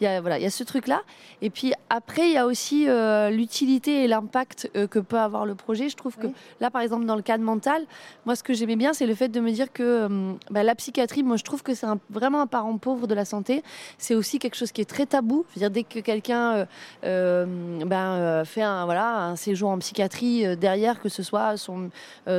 [0.00, 1.02] Il y a, voilà, il y a ce truc-là.
[1.42, 5.46] Et puis après, il y a aussi euh, l'utilité et l'impact euh, que peut avoir
[5.46, 5.88] le projet.
[5.88, 6.26] Je trouve que
[6.60, 7.84] là, par exemple, dans le cadre mental,
[8.24, 10.74] moi, ce que j'aimais bien, c'est le fait de me dire que euh, bah, la
[10.74, 13.62] psychiatrie, moi, je trouve que c'est vraiment un parent pauvre de la santé.
[13.98, 15.44] C'est aussi quelque chose qui est très tabou.
[15.50, 16.66] Je veux dire, dès que quelqu'un
[17.02, 21.90] ben, fait un, voilà, un séjour en psychiatrie derrière, que ce soit son,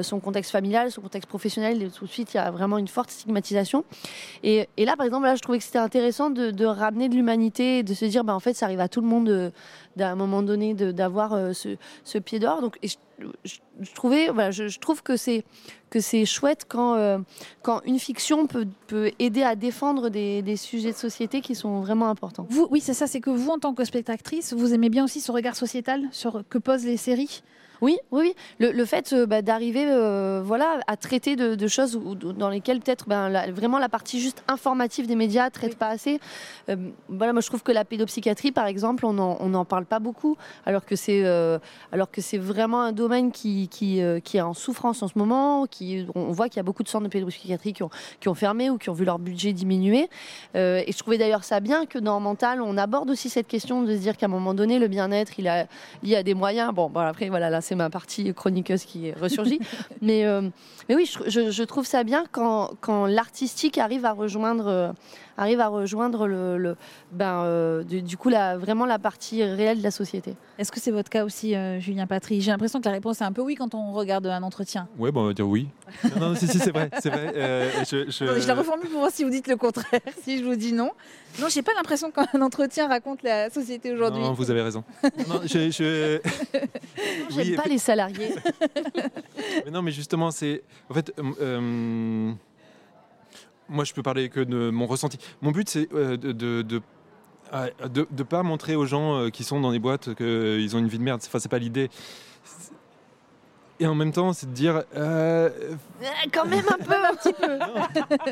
[0.02, 3.10] son contexte familial, son contexte professionnel, tout de suite, il y a vraiment une forte
[3.12, 3.84] stigmatisation.
[4.44, 7.16] Et, et là, par exemple, là, je trouvais que c'était intéressant de, de ramener de
[7.16, 9.50] l'humanité, de se dire, ben, en fait, ça arrive à tout le monde euh,
[9.96, 12.62] d'un moment donné d'avoir euh, ce, ce pied d'or.
[12.62, 12.96] Donc, et je,
[13.46, 15.44] je- je trouvais, voilà, je, je trouve que c'est
[15.90, 17.20] que c'est chouette quand euh,
[17.62, 21.82] quand une fiction peut, peut aider à défendre des, des sujets de société qui sont
[21.82, 22.48] vraiment importants.
[22.50, 25.22] Vous, oui, c'est ça, c'est que vous, en tant que spectatrice, vous aimez bien aussi
[25.22, 27.44] ce regard sociétal sur que posent les séries?
[27.82, 28.36] Oui, oui, oui.
[28.60, 32.50] Le, le fait euh, bah, d'arriver euh, voilà, à traiter de, de choses où- dans
[32.50, 36.20] lesquelles peut-être ben, la- vraiment la partie juste informative des médias ne traite pas assez.
[36.70, 36.76] Euh,
[37.10, 40.00] voilà, moi je trouve que la pédopsychiatrie, par exemple, on n'en on n'en parle pas
[40.00, 40.36] beaucoup,
[40.66, 41.24] alors que c'est
[41.92, 45.66] alors que c'est vraiment un domaine qui, qui, qui est en souffrance en ce moment.
[45.68, 48.34] Qui, on voit qu'il y a beaucoup de centres de pédopsychiatrie qui ont, qui ont
[48.34, 50.10] fermé ou qui ont vu leur budget diminuer.
[50.56, 53.94] Et je trouvais d'ailleurs ça bien que dans Mental, on aborde aussi cette question de
[53.96, 55.68] se dire qu'à un moment donné, le bien-être, il a
[56.04, 56.74] lié à des moyens.
[56.74, 59.60] Bon, bon après, voilà, là, c'est ma partie chroniqueuse qui ressurgit.
[60.02, 60.42] mais, euh,
[60.88, 64.92] mais oui, je, je- je trouve ça bien quand, quand l'artistique arrive à rejoindre, euh,
[65.38, 66.76] arrive à rejoindre le, le-
[67.12, 70.36] ben, euh, du, du coup, la, vraiment la partie réelle de la société.
[70.58, 72.42] Est-ce que c'est votre cas aussi, euh, Julien Patry?
[72.42, 74.88] J'ai l'impression que la réponse est un peu oui quand on regarde un entretien.
[74.98, 75.68] Ouais, bon, on va dire oui.
[76.20, 77.32] non, non, si, si, c'est vrai, c'est vrai.
[77.36, 80.40] Euh, je, je- Attendez, je la reformule pour voir si vous dites le contraire, si
[80.40, 80.92] je vous dis non.
[81.40, 84.22] Non, j'ai pas l'impression qu'un entretien raconte la société aujourd'hui.
[84.24, 84.84] Non, vous avez raison.
[85.30, 86.20] Non, je, je-
[87.30, 88.34] J'aime Oui, pas les salariés.
[89.66, 90.64] Mais non, mais justement, c'est.
[90.90, 92.32] En fait, euh, euh,
[93.70, 95.18] moi, je peux parler que de mon ressenti.
[95.42, 96.32] Mon but, c'est euh, de.
[96.32, 96.82] de, de
[97.88, 100.90] de, de pas montrer aux gens euh, qui sont dans des boîtes qu'ils ont une
[100.90, 101.22] vie de merde.
[101.26, 101.90] Enfin, c'est pas l'idée.
[103.80, 104.84] Et en même temps, c'est de dire.
[104.96, 105.50] euh,
[106.02, 107.58] Euh, Quand même un peu, un petit peu.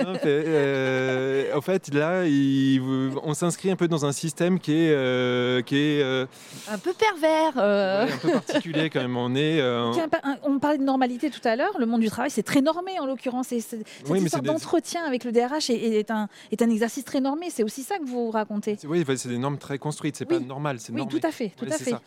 [0.03, 2.81] non, fait, euh, en fait, là, il-
[3.23, 6.25] on s'inscrit un peu dans un système qui est, euh, qui est euh,
[6.69, 7.53] Un peu pervers.
[7.57, 8.05] euh.
[8.07, 9.15] ouais, un peu particulier quand même.
[9.17, 9.59] On est.
[9.61, 9.91] euh,
[10.43, 11.77] On parlait de normalité tout à l'heure.
[11.79, 13.51] Le monde du travail, c'est très normé en l'occurrence.
[13.51, 16.61] Et c'est- Cette Oui, histoire c'est des- d'entretien avec le DRH est, est un, est
[16.63, 17.51] un exercice très normé.
[17.51, 18.77] C'est aussi ça que vous racontez.
[18.87, 20.15] oui, c'est des normes très construites.
[20.15, 20.39] C'est Oui.
[20.39, 20.77] pas normal.
[20.79, 21.19] C'est Oui, normé.
[21.19, 21.91] tout à fait, tout Ouais, à fait.
[21.91, 22.01] ça.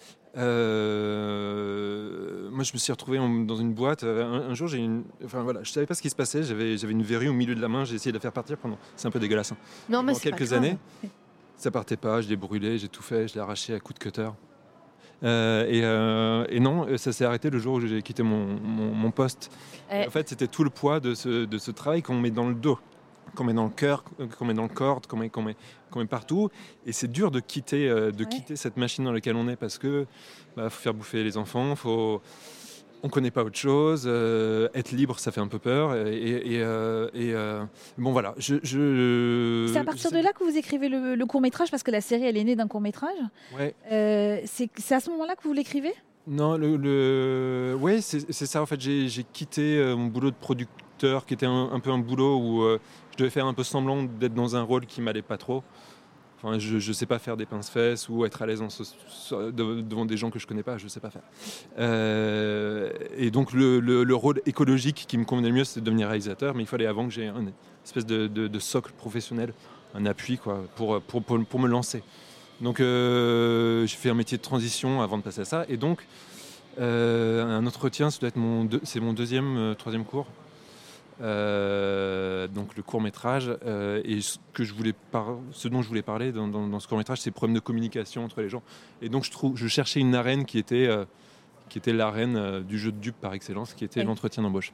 [1.29, 4.05] Euh, moi, je me suis retrouvé en- dans une boîte.
[4.05, 5.05] euh, Un, un jour, j'ai une.
[5.25, 6.43] Enfin voilà, je savais pas ce qui se passait.
[6.43, 7.85] J'avais, j'avais une verrue au milieu de la main.
[7.85, 8.79] J'ai essayé de la faire partir pendant.
[8.97, 9.53] C'est un peu dégueulasse.
[9.53, 9.57] hein.
[9.89, 10.65] Non, mais Pendant c'est pas quelques grave.
[10.65, 10.79] années,
[11.57, 12.21] ça partait pas.
[12.21, 13.29] Je l'ai brûlé, j'ai tout fait.
[13.29, 14.29] Je l'ai arraché à coups de cutter.
[15.25, 18.95] Euh, et, euh, et non, ça s'est arrêté le jour où j'ai quitté mon, mon-
[18.95, 19.51] mon poste.
[19.91, 22.55] En fait, c'était tout le poids de ce, de ce travail qu'on met dans le
[22.55, 22.79] dos,
[23.35, 24.05] qu'on met dans le cœur,
[24.39, 25.57] qu'on met dans le corps, qu'on met, qu'on met,
[25.91, 26.51] qu'on met partout.
[26.87, 28.31] Et c'est dur de quitter, euh, de Ouais.
[28.31, 30.07] quitter cette machine dans laquelle on est parce que
[30.57, 32.23] bah, faut faire bouffer les enfants, faut
[33.03, 34.05] on connaît pas autre chose.
[34.07, 35.95] euh, être libre, ça fait un peu peur.
[35.95, 37.65] Et, euh, et, euh,
[37.97, 38.35] bon, voilà.
[38.39, 41.91] Je, je- C'est à partir de là que vous écrivez le, court métrage parce que
[41.91, 43.19] la série elle est née d'un court métrage.
[43.57, 43.75] Ouais.
[44.47, 45.95] c'est à ce moment-là que vous l'écrivez?
[46.27, 47.75] Non, le, le...
[47.81, 48.61] ouais, c'est ça.
[48.63, 52.37] En fait, j'ai quitté mon boulot de producteur, qui était un, un peu un boulot
[52.39, 52.63] où
[53.13, 55.63] je devais faire un peu semblant d'être dans un rôle qui m'allait pas trop.
[56.59, 58.63] Je ne sais pas faire des pince-fesses ou être à l'aise
[59.33, 61.23] devant des gens que je connais pas, je ne sais pas faire.
[61.79, 65.87] Euh, et donc le, le- le rôle écologique qui me convenait le mieux, c'était de
[65.87, 67.53] devenir réalisateur, mais il fallait avant que j'ai une
[67.85, 68.29] espèce de,
[68.61, 69.53] socle professionnel,
[69.95, 71.01] un appui quoi, pour,
[71.59, 72.03] me lancer.
[72.61, 76.07] Donc euh, j'ai fait un métier de transition avant de passer à ça, et donc
[76.81, 80.27] euh, un entretien, être mon deux- c'est mon deuxième, troisième cours.
[81.21, 85.89] Euh, donc le court métrage euh, et ce que je voulais par- ce dont je
[85.89, 88.63] voulais parler dans, dans- dans ce court métrage c'est problème de communication entre les gens.
[89.03, 91.05] Et donc je trouve je cherchais une arène qui était euh,
[91.69, 94.07] qui était l'arène du jeu de dupe par excellence qui était Oui.
[94.07, 94.73] l'entretien d'embauche.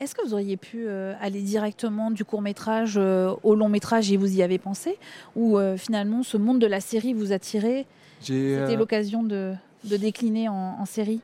[0.00, 4.36] Est-ce que vous auriez pu aller directement du court métrage au long métrage et vous
[4.36, 4.98] y avez pensé?
[5.36, 7.86] Ou finalement ce monde de la série vous attirait
[8.20, 9.52] j'ai C'était l'occasion de,
[9.84, 11.20] de décliner en, en série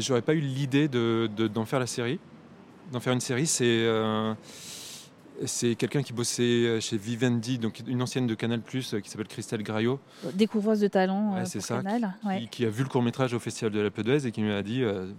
[0.00, 2.18] J'aurais pas eu l'idée de- de- d'en faire la série.
[2.92, 4.34] D'en faire une série, c'est euh,
[5.46, 9.62] c'est quelqu'un qui bossait chez Vivendi, donc une ancienne de Canal+, euh, qui s'appelle Christelle
[9.62, 9.98] Graillot,
[10.34, 12.14] Découvreuse de talent Ouais, euh, c'est pour ça, Canal.
[12.20, 12.48] qui, Ouais.
[12.50, 14.62] qui a vu le court-métrage au Festival de la Peu d'Huez et qui lui a
[14.62, 15.10] dit euh,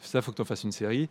[0.00, 1.08] Ça, faut que tu en fasses une série.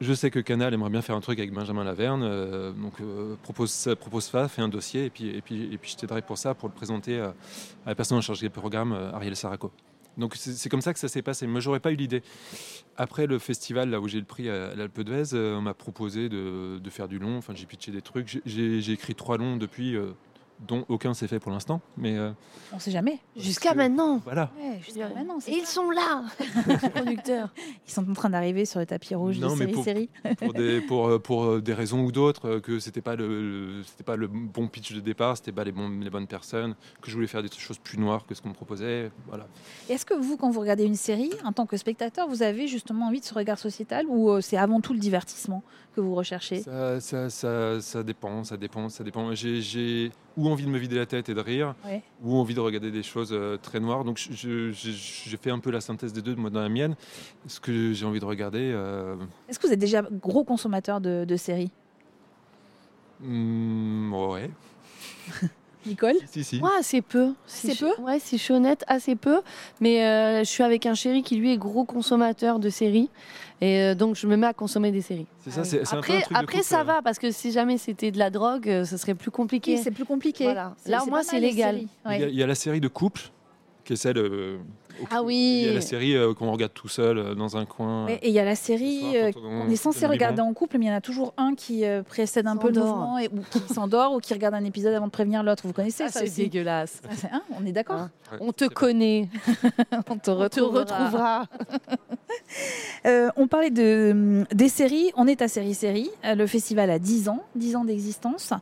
[0.00, 3.36] Je sais que Canal aimerait bien faire un truc avec Benjamin Laverne, euh, donc euh,
[3.42, 6.20] propose, ça, propose ça, fais un dossier, et puis, et puis, et puis je t'aiderai
[6.20, 7.32] pour ça, pour le présenter à,
[7.86, 9.70] la personne en charge des programmes, Ariel Saraco.
[10.16, 11.46] Donc c'est comme ça que ça s'est passé.
[11.46, 12.22] Moi, j'aurais pas eu l'idée.
[12.96, 16.28] Après le festival, là où j'ai le prix à l'Alpe d'Huez, euh, on m'a proposé
[16.28, 17.36] de, de faire du long.
[17.36, 18.40] Enfin, j'ai pitché des trucs.
[18.46, 20.12] J'ai écrit trois longs depuis, euh,
[20.66, 21.80] dont aucun s'est fait pour l'instant.
[21.96, 22.30] Mais euh,
[22.72, 23.18] On ne sait jamais.
[23.36, 24.18] Jusqu'à que- maintenant.
[24.24, 24.50] voilà.
[24.60, 26.24] Ouais, jusqu'à maintenant, Et ils sont là,
[26.82, 27.52] les producteurs.
[27.86, 30.08] Ils sont en train d'arriver sur le tapis rouge Non, de mais série pour- série.
[30.38, 34.04] pour des, pour, euh, pour euh, des raisons ou d'autres, que c'était pas le, c'était
[34.04, 37.14] pas le bon pitch de départ, c'était pas les, bons, les bonnes personnes, que je
[37.14, 39.10] voulais faire des choses plus noires que ce qu'on me proposait.
[39.28, 39.46] Voilà.
[39.88, 43.06] Est-ce que vous, quand vous regardez une série, en tant que spectateur, vous avez justement
[43.08, 45.62] envie de ce regard sociétal ou c'est avant tout le divertissement?
[45.94, 46.60] Que vous recherchez?
[46.62, 49.34] Ça, ça, ça, ça dépend, ça dépend, ça dépend.
[49.34, 52.02] J'ai, ou envie de me vider la tête et de rire, Ouais.
[52.22, 54.04] ou envie de regarder des choses euh, très noires.
[54.04, 54.72] Donc j'ai
[55.40, 56.96] fait un peu la synthèse des deux moi, dans la mienne.
[57.46, 59.14] Ce que j'ai envie de regarder, euh,
[59.48, 61.70] Est-ce que vous êtes déjà gros consommateur de, de séries?
[63.20, 64.50] Hmm, ouais.
[65.86, 66.58] Nicole Si, si.
[66.58, 67.32] Moi, assez peu.
[67.46, 69.40] Assez Si peu je- Ouais, si je suis honnête, assez peu.
[69.80, 73.10] Mais euh, je suis avec un chéri qui, lui, est gros consommateur de séries.
[73.60, 75.26] Et euh, donc, je me mets à consommer des séries.
[75.44, 76.84] C'est ça, c'est c'est un peu un Après, truc ça euh.
[76.84, 79.74] va, parce que si jamais c'était de la drogue, euh, ce serait plus compliqué.
[79.76, 80.44] Oui, c'est plus compliqué.
[80.44, 80.74] Voilà.
[80.78, 81.76] C'est- Là, au c'est moins, c'est légal.
[81.76, 82.28] Il y, a, Ouais.
[82.32, 83.22] il y a la série de couple,
[83.84, 84.18] qui est celle.
[85.10, 85.62] Ah oui.
[85.62, 88.06] Il y a la série euh, qu'on regarde tout seul euh, dans un coin.
[88.06, 90.52] Ouais, Et il y a la série soir, euh, on- qu'on est censé regarder en
[90.54, 93.18] couple, mais il y en a toujours un qui euh, précède un peu le mouvement
[93.18, 95.66] et, ou qui s'endort ou qui regarde un épisode avant de prévenir l'autre.
[95.66, 97.00] Vous connaissez Ah, ça c'est dégueulasse.
[97.08, 98.08] Ah, hein, On est d'accord.
[98.32, 99.28] Ouais, On te connaît.
[100.08, 101.46] On te On te retrouvera.
[103.06, 105.10] Euh, on parlait de, hum, des séries.
[105.16, 106.10] On est à Série Série.
[106.24, 108.52] Le festival a 10 ans, 10 ans d'existence.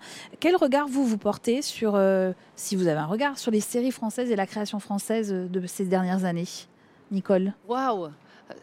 [0.40, 3.92] Quel regard vous vous portez sur, euh, si vous avez un regard, sur les séries
[3.92, 6.66] françaises et la création française de ces dernières années.
[7.10, 7.52] Nicole.
[7.68, 8.10] Waouh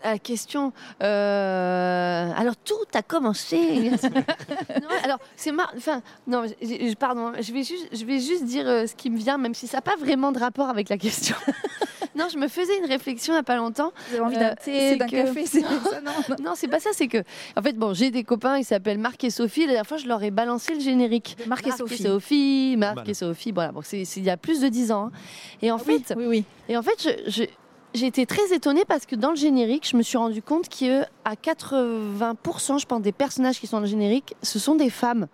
[0.04, 0.72] la question.
[1.02, 3.92] euh, alors tout a commencé.
[4.82, 5.72] Non, alors c'est mar...
[5.78, 6.44] Enfin non,
[7.00, 7.32] pardon.
[7.40, 9.78] Je vais juste, je vais juste dire euh, ce qui me vient, même si ça
[9.78, 11.36] n'a pas vraiment de rapport avec la question.
[12.16, 13.92] non, je me faisais une réflexion il n'y a pas longtemps.
[14.10, 16.68] Vous avez envie Euh, d'un thé, c'est d'un que- café c'est ça, non Non, c'est
[16.68, 16.90] pas ça.
[16.94, 17.20] C'est que,
[17.58, 18.58] en fait, bon, j'ai des copains.
[18.58, 19.62] Ils s'appellent Marc et Sophie.
[19.62, 21.38] La dernière fois, je leur ai balancé le générique.
[21.48, 22.04] Marc et Sophie.
[22.04, 23.52] Sophie, Marc et Sophie.
[23.52, 25.08] Voilà, bon, c'est il y a plus de 10 ans.
[25.08, 25.12] hein.
[25.62, 26.44] Et en Ah oui, fait, oui, oui.
[26.68, 27.50] Et en fait, je- je-
[27.94, 31.08] j'ai été très étonnée parce que dans le générique, je me suis rendu compte qu'à
[31.26, 35.28] 80%, je pense, des personnages qui sont dans le générique, ce sont des femmes.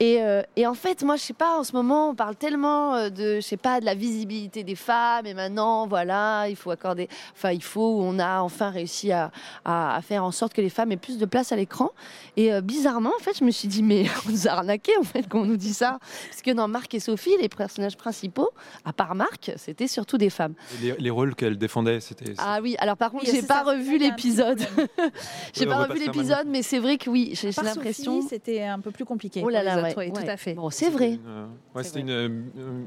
[0.00, 2.94] Et, euh, et en fait, moi, je sais pas, en ce moment, on parle tellement
[2.94, 5.26] euh, de, je sais pas, de la visibilité des femmes.
[5.26, 9.30] Et maintenant, voilà, il faut accorder, enfin, il faut, on a enfin réussi à,
[9.66, 11.90] à- à faire en sorte que les femmes aient plus de place à l'écran.
[12.38, 15.02] Et euh, bizarrement, en fait, je me suis dit, mais on nous a arnaqué, en
[15.04, 15.98] fait, quand on nous dit ça.
[16.30, 18.48] Parce que dans Marc et Sophie, les personnages principaux,
[18.86, 20.54] à part Marc, c'était surtout des femmes.
[20.80, 22.32] Les, les rôles qu'elle défendait, c'était.
[22.38, 24.60] Ah oui, alors par contre, Oui, j'ai pas ça, revu l'épisode.
[25.54, 28.16] j'ai Ouais, pas revu l'épisode, mais c'est vrai que oui, j'ai l'impression.
[28.22, 29.42] Sophie, c'était un peu plus compliqué.
[29.44, 30.54] Oh là là, autres, ouais, oui, tout à fait.
[30.54, 31.12] Bon, c'est vrai.
[31.12, 32.28] une, euh, ouais, C'est c'était une, euh,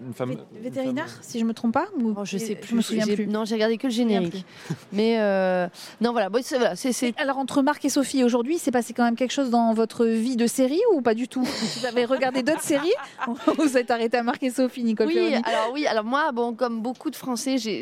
[0.07, 0.31] une femme.
[0.55, 2.69] Une Vétérinaire, femme- si je me trompe pas ou- Oh, je sais plus.
[2.69, 3.27] Je me souviens plus.
[3.27, 4.45] Non, j'ai regardé que le générique.
[4.91, 5.67] Mais euh,
[6.01, 8.71] non, voilà, bon, c'est voilà, c'est- c'est- Et Alors entre Marc et Sophie aujourd'hui, c'est
[8.71, 11.43] passé quand même quelque chose dans votre vie de série ou pas du tout?
[11.43, 12.93] Vous avez regardé d'autres séries?
[13.27, 16.53] Ou Vous êtes arrêté à Marc et Sophie, Nicole Oui, alors oui, alors moi, bon,
[16.53, 17.81] comme beaucoup de Français, j'ai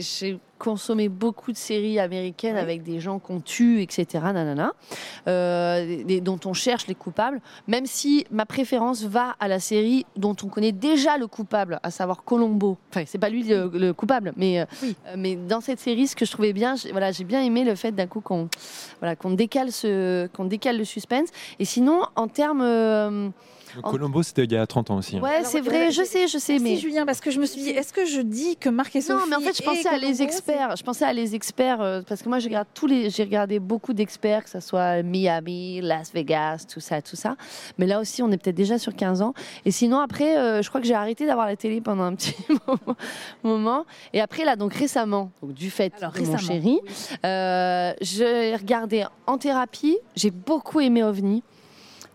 [0.65, 2.61] consommé beaucoup de séries américaines Oui.
[2.61, 4.73] avec des gens qu'on tue, etc., nanana,
[5.27, 10.05] euh, des- dont on cherche les coupables, même si ma préférence va à la série
[10.15, 12.77] dont on connaît déjà le coupable, à savoir Colombo.
[12.91, 14.95] Enfin, c'est pas lui le, le coupable, mais, euh, Oui.
[15.07, 17.63] euh, mais dans cette série, ce que je trouvais bien, j'ai- voilà, j'ai bien aimé
[17.63, 18.47] le fait d'un coup qu'on
[18.99, 21.29] voilà, qu'on décale, ce, qu'on décale le suspense.
[21.59, 23.31] Et sinon, en termes...
[23.77, 25.17] euh, Colombo, c'était il y a 30 ans aussi.
[25.17, 25.21] hein.
[25.21, 26.77] ouais, c'est euh, vrai, je c'est- sais, je sais, Merci mais...
[26.77, 29.19] Julien, parce que je me suis dit, est-ce que je dis que Marc et Sophie
[29.19, 30.75] Non, mais en fait, je pensais à les experts.
[30.75, 33.59] Je pensais à les experts euh, parce que moi, je regarde tous les, j'ai regardé
[33.59, 37.35] beaucoup d'experts, que ce soit Miami, Las Vegas, tout ça, tout ça.
[37.77, 39.33] Mais là aussi, on est peut-être déjà sur 15 ans.
[39.65, 42.35] Et sinon, après, euh, je crois que j'ai arrêté d'avoir la télé pendant un petit
[43.43, 43.85] moment-.
[44.13, 47.17] Et après, là, donc récemment, donc, du fait Alors, de mon récemment, chéri, oui.
[47.25, 49.97] euh, j'ai regardé en thérapie.
[50.15, 51.43] J'ai beaucoup aimé OVNI.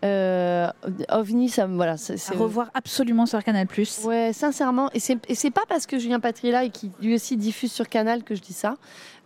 [0.05, 0.69] Euh,
[1.09, 3.67] OVNI, ça voilà, c'est À revoir absolument sur Canal+.
[4.03, 6.19] Ouais, sincèrement, et c'est pas parce que Julien
[6.51, 8.75] là et qui lui aussi diffuse sur Canal que je dis ça.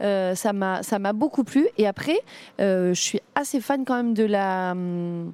[0.01, 1.67] Euh, ça m'a ça m'a beaucoup plu.
[1.77, 2.19] Et après,
[2.59, 5.31] euh, je suis assez fan quand même de la hum,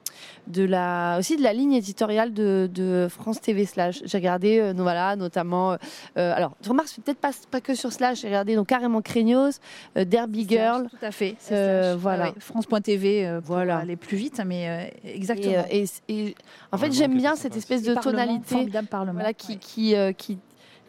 [0.48, 4.02] de la aussi de la ligne éditoriale de, de France TV Slash.
[4.06, 5.74] J'ai regardé euh, voilà notamment.
[6.18, 8.22] euh, alors, remarque, c'est peut-être pas pas que sur Slash.
[8.22, 9.60] J'ai regardé donc carrément Craignos,
[9.98, 10.88] euh, Derby Girl.
[10.90, 11.36] Tout à fait.
[11.52, 12.02] Euh, Slash.
[12.02, 12.24] voilà.
[12.26, 12.40] Ouais, ouais.
[12.40, 13.78] France.tv euh, pour Voilà.
[13.78, 15.54] aller plus vite, mais euh, Et, exactement.
[15.54, 16.36] euh, et- et-
[16.72, 18.56] en fait, j'aime bien cette espèce de tonalité.
[18.56, 19.14] Formidable Parlement.
[19.14, 19.58] voilà, qui, ouais.
[19.60, 20.38] qui, euh, qui,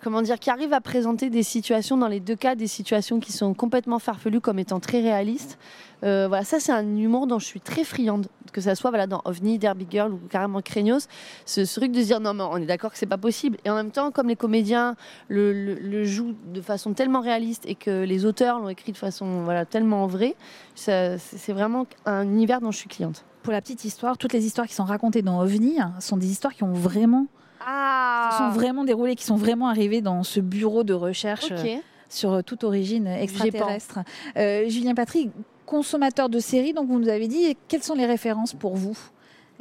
[0.03, 3.33] comment dire, qui arrive à présenter des situations, dans les deux cas, des situations qui
[3.33, 5.59] sont complètement farfelues comme étant très réalistes.
[6.05, 9.07] Euh, voilà, ça, c'est un humour dont je suis très friande, que ça soit voilà,
[9.07, 11.09] dans OVNI, Derby Girl ou carrément Craignos.
[11.45, 13.59] Ce, truc de dire non, mais on est d'accord que c'est pas possible.
[13.65, 14.95] Et en même temps, comme les comédiens
[15.29, 19.65] le, jouent de façon tellement réaliste et que les auteurs l'ont écrit de façon voilà,
[19.65, 20.37] tellement vraie,
[20.75, 23.25] c'est vraiment un univers dont je suis cliente.
[23.43, 26.31] Pour la petite histoire, toutes les histoires qui sont racontées dans OVNI hein, sont des
[26.31, 27.27] histoires qui ont vraiment,
[27.71, 31.77] Ah qui sont vraiment déroulées, qui sont vraiment arrivées dans ce bureau de recherche euh,
[32.09, 33.99] sur euh, toute origine extraterrestre.
[34.37, 35.31] Euh, Julien Patry,
[35.67, 38.97] consommateur de séries, donc vous nous avez dit, quelles sont les références pour vous?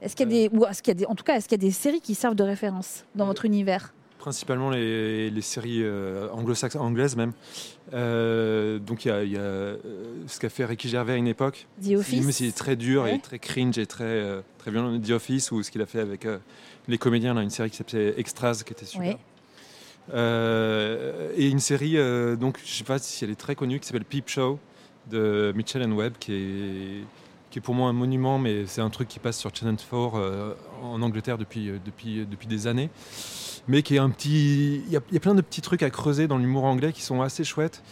[0.02, 1.50] Est-ce qu'il y a des, ou est-ce qu'il y a des, en tout cas, est-ce
[1.50, 3.94] qu'il y a des séries qui servent de référence dans Euh, votre univers?
[4.20, 7.34] Principalement les, les séries euh, anglo-saxonnes, anglaises même.
[7.94, 9.78] Euh, donc il y a, il y a, euh,
[10.28, 11.68] ce qu'a fait Ricky Gervais à une époque.
[11.84, 13.16] The Office Mais c'est très dur Ouais.
[13.16, 15.00] et très cringe et très, euh, très violent.
[15.00, 16.40] The Office ou ce qu'il a fait avec euh,
[16.88, 19.18] les comédiens, là, une série qui s'appelait Extras, qui était super.
[20.14, 23.88] Euh, et une série, euh, donc je sais pas si elle est très connue, qui
[23.88, 24.58] s'appelle Peep Show
[25.10, 27.04] de Mitchell and Webb, qui est,
[27.50, 30.16] qui est pour moi un monument, mais c'est un truc qui passe sur Channel 4
[30.16, 32.90] euh, en Angleterre depuis, euh, depuis, depuis des années.
[33.68, 34.82] Mais qui est un petit.
[34.86, 36.94] Il y, a, il y a plein de petits trucs à creuser dans l'humour anglais
[36.94, 37.84] qui sont assez chouettes.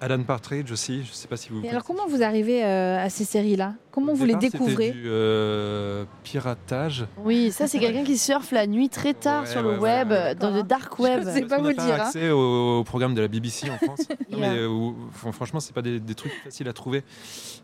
[0.00, 1.62] Alan Partridge aussi, je ne sais pas si vous.
[1.64, 3.74] Et alors, comment vous arrivez euh, à ces séries-là?
[3.90, 4.90] Comment Au vous les départ, découvrez?
[4.90, 7.06] du euh, piratage.
[7.24, 9.98] Oui, ça c'est quelqu'un qui surfe la nuit très tard Ouais, sur ouais, le ouais,
[9.98, 10.34] web, ouais.
[10.34, 11.22] dans le dark web.
[11.24, 12.06] Je sais pas vous dire, hein.
[12.06, 14.00] accès au, au programme de la BBC en France.
[14.30, 14.90] Non, mais, euh,
[15.32, 17.04] franchement, c'est pas des, des trucs faciles à trouver.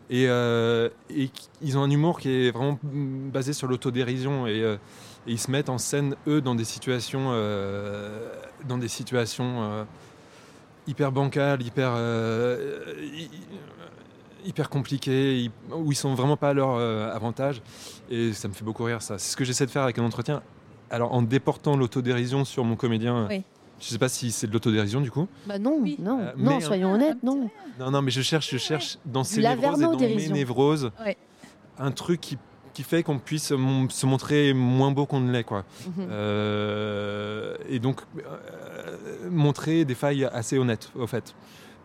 [0.09, 1.29] Et, euh, et
[1.61, 4.77] ils ont un humour qui est vraiment basé sur l'autodérision et, euh,
[5.27, 8.29] et ils se mettent en scène eux dans des situations, euh,
[8.67, 9.83] dans des situations euh,
[10.87, 13.29] hyper bancales, hyper euh, hy-
[14.45, 17.61] hyper compliquées, où ils sont vraiment pas à leur euh, avantage.
[18.09, 19.17] Et ça me fait beaucoup rire ça.
[19.17, 20.41] C'est ce que j'essaie de faire avec un entretien.
[20.89, 23.27] Alors en déportant l'autodérision sur mon comédien.
[23.29, 23.43] Oui.
[23.79, 25.27] Je sais pas si c'est de l'autodérision du coup.
[25.47, 25.95] Bah non, Oui.
[25.99, 27.49] non, Euh, non, mais- soyons honnêtes, non.
[27.79, 31.17] Non, non, mais je cherche, je cherche dans ces névroses et dans mes névroses Ouais.
[31.79, 32.37] un truc qui,
[32.73, 35.65] qui fait qu'on puisse se montrer moins beau qu'on ne l'est, quoi.
[35.85, 36.07] Mhm.
[36.09, 41.35] Euh, et donc euh, montrer des failles assez honnêtes, au fait.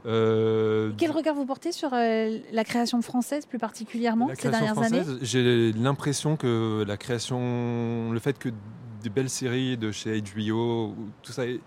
[0.06, 5.72] Euh, Quel regard vous portez sur la création française plus particulièrement ces dernières années J'ai
[5.72, 8.50] l'impression que la création, le fait que
[9.02, 11.60] des belles séries de chez HBO, ou tout ça, ait,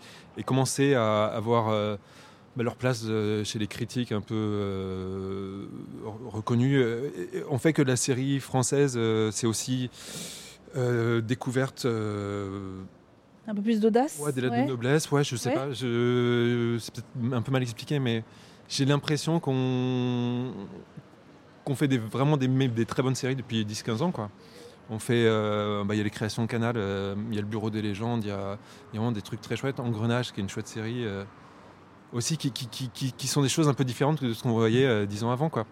[0.46, 1.98] commencé à avoir
[2.60, 5.66] bah, leur place euh, chez les critiques un peu euh,
[6.04, 7.10] re- reconnues, euh,
[7.50, 9.90] on fait que la série française, euh, c'est aussi
[11.22, 11.86] découverte.
[11.86, 15.56] Un peu plus d'audace Ouais, de noblesse, ouais, je sais Ouais.
[15.56, 16.78] pas, je...
[16.82, 18.24] c'est peut-être un peu mal expliqué, mais
[18.68, 20.52] j'ai l'impression qu'on
[21.64, 24.30] qu'on fait des, vraiment des, très bonnes séries depuis 10-15 ans, quoi.
[24.90, 27.42] On fait, euh, bah, il y a les créations de Canal, euh, il y a
[27.42, 28.58] le Bureau des légendes, il y a,
[28.92, 29.80] il y a vraiment des trucs très chouettes.
[29.80, 31.24] Engrenage, qui est une chouette série, euh,
[32.14, 34.52] aussi, qui, qui, qui, qui- qui sont des choses un peu différentes de ce qu'on
[34.52, 35.66] voyait euh, 10 ans avant, quoi.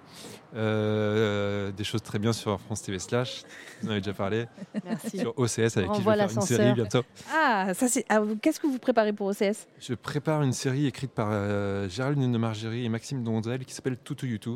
[0.55, 3.43] Euh, des choses très bien sur France TV Slash,
[3.81, 4.45] vous en avez déjà parlé,
[4.85, 5.19] Merci.
[5.19, 7.01] sur OCS avec qui je vais faire une série bientôt.
[7.33, 8.05] Ah, ça c'est.
[8.09, 12.31] ah, Qu'est-ce que vous préparez pour OCS Je prépare une série écrite par euh, Géraldine
[12.31, 14.51] de Margerie et Maxime Donzel qui s'appelle Tutu Yutu,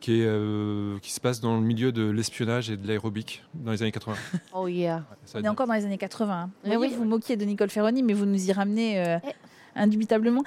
[0.00, 3.72] qui, est, euh, qui se passe dans le milieu de l'espionnage et de l'aérobic dans
[3.72, 4.16] les années 80.
[4.54, 5.04] Oh yeah.
[5.34, 6.32] On est encore dans les années 80.
[6.34, 6.50] hein.
[6.64, 6.96] Vous, voyez, oui.
[6.98, 9.32] vous moquiez de Nicole Ferroni, mais vous nous y ramenez euh, Eh.
[9.76, 10.42] Indubitablement.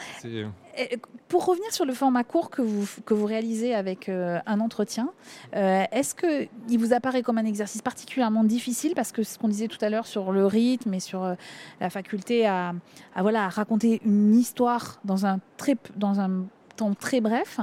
[1.28, 5.10] Pour revenir sur le format court que vous, que vous réalisez avec euh, un entretien,
[5.56, 8.94] euh, est-ce qu'il vous apparaît comme un exercice particulièrement difficile?
[8.96, 11.36] Parce que ce qu'on disait tout à l'heure sur le rythme et sur euh,
[11.82, 12.74] la faculté à,
[13.16, 17.60] à, voilà, à raconter une histoire dans un, très, dans un temps très bref,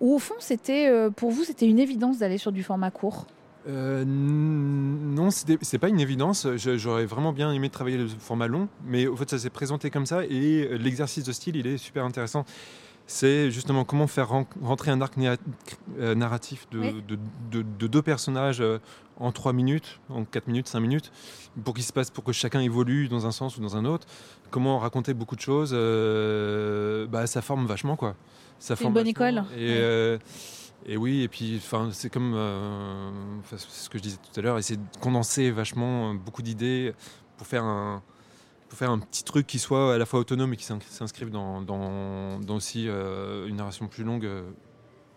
[0.00, 3.26] ou au fond, c'était pour vous, c'était une évidence d'aller sur du format court?
[3.68, 6.46] Euh, non, c'est pas une évidence.
[6.56, 10.06] J'aurais vraiment bien aimé travailler le format long, mais au fait, ça s'est présenté comme
[10.06, 12.44] ça et euh, l'exercice de style, il est super intéressant.
[13.06, 15.14] C'est justement comment faire ren- rentrer un arc
[15.98, 17.02] euh, narratif de, Oui.
[17.06, 17.18] de-
[17.50, 18.78] de- de deux personnages euh,
[19.18, 21.12] en trois minutes, en quatre minutes, cinq minutes,
[21.64, 24.06] pour qu'il se passe, pour que chacun évolue dans un sens ou dans un autre.
[24.50, 28.14] Comment raconter beaucoup de choses, euh, bah, ça forme vachement quoi.
[28.58, 29.42] Ça C'est une bonne vachement.
[29.44, 29.44] école.
[29.58, 29.76] Et, Ouais.
[29.80, 30.18] euh,
[30.86, 33.10] et oui, et puis enfin, c'est comme euh,
[33.56, 36.94] ce que je disais tout à l'heure, essayer de condenser vachement euh, beaucoup d'idées
[37.36, 38.02] pour faire un
[38.68, 41.28] pour faire un petit truc qui soit à la fois autonome et qui s'in- s'inscrive
[41.30, 44.26] dans, dans, dans aussi euh, une narration plus longue.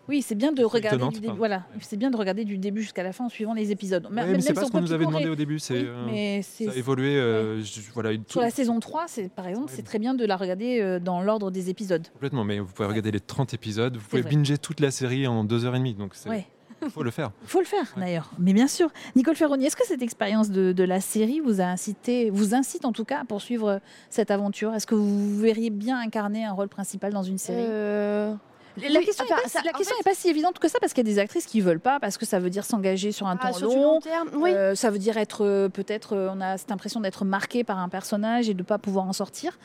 [0.08, 1.36] Oui, c'est bien de regarder étonnante, du début.
[1.36, 4.06] Voilà, c'est bien de regarder du début jusqu'à la fin en suivant les épisodes.
[4.06, 5.58] Ouais, mais c'est pas ce qu'on nous avait demandé au début.
[5.58, 7.16] C'est Oui, euh, mais c'est ça a évolué.
[7.16, 9.72] euh, je- voilà, une- Sur la saison 3, c'est, par exemple, Ouais.
[9.76, 12.06] c'est très bien de la regarder euh, dans l'ordre des épisodes.
[12.12, 12.44] complètement.
[12.44, 13.96] Mais vous pouvez regarder les 30 épisodes.
[13.96, 14.30] Vous pouvez vrai.
[14.30, 15.94] binger toute la série en deux heures et demie.
[15.94, 16.46] Donc c'est Ouais.
[16.90, 17.30] faut le faire.
[17.42, 18.30] Il faut le faire, d'ailleurs.
[18.38, 18.90] Mais bien sûr.
[19.16, 22.84] Nicole Ferroni, est-ce que cette expérience de, de la série vous a incité, vous incite
[22.84, 24.74] en tout cas à poursuivre cette aventure?
[24.74, 27.58] Est-ce que vous verriez bien incarner un rôle principal dans une série?
[27.66, 28.34] Euh,
[28.76, 29.60] La oui, question n'est enfin, pas, ça-
[30.04, 32.18] fait- si évidente que ça, parce qu'il y a des actrices qui veulent pas, parce
[32.18, 33.94] que ça veut dire s'engager sur un ah, temps sur long.
[33.94, 34.50] long terme, oui.
[34.52, 37.78] Euh, ça veut dire être euh, peut-être, euh, on a cette impression d'être marqué par
[37.78, 39.58] un personnage et de ne pas pouvoir en sortir.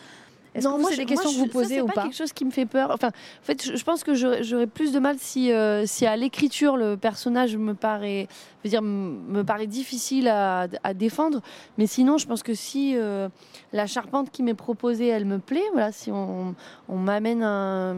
[0.53, 2.15] Est-ce que c'est des questions je- que vous ça, posez c'est ou pas pas quelque
[2.15, 2.91] chose qui me fait peur.
[2.91, 6.17] Enfin, en fait, je, je pense que j'aurais plus de mal si, euh, si à
[6.17, 8.27] l'écriture le personnage me paraît,
[8.63, 11.39] je veux dire, me paraît difficile à, à défendre.
[11.77, 13.29] Mais sinon, je pense que si euh,
[13.71, 16.53] la charpente qui m'est proposée, elle me plaît, voilà, si on,
[16.89, 17.95] on m'amène un,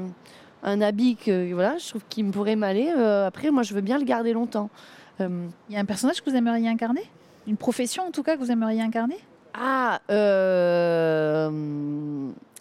[0.63, 2.91] un habit que voilà, je trouve qu'il me pourrait m'aller.
[2.97, 4.69] euh, après, moi, je veux bien le garder longtemps.
[5.21, 7.03] Euh, Il y a un personnage que vous aimeriez incarner?
[7.47, 9.17] Une profession en tout cas que vous aimeriez incarner?
[9.53, 11.49] Ah, euh,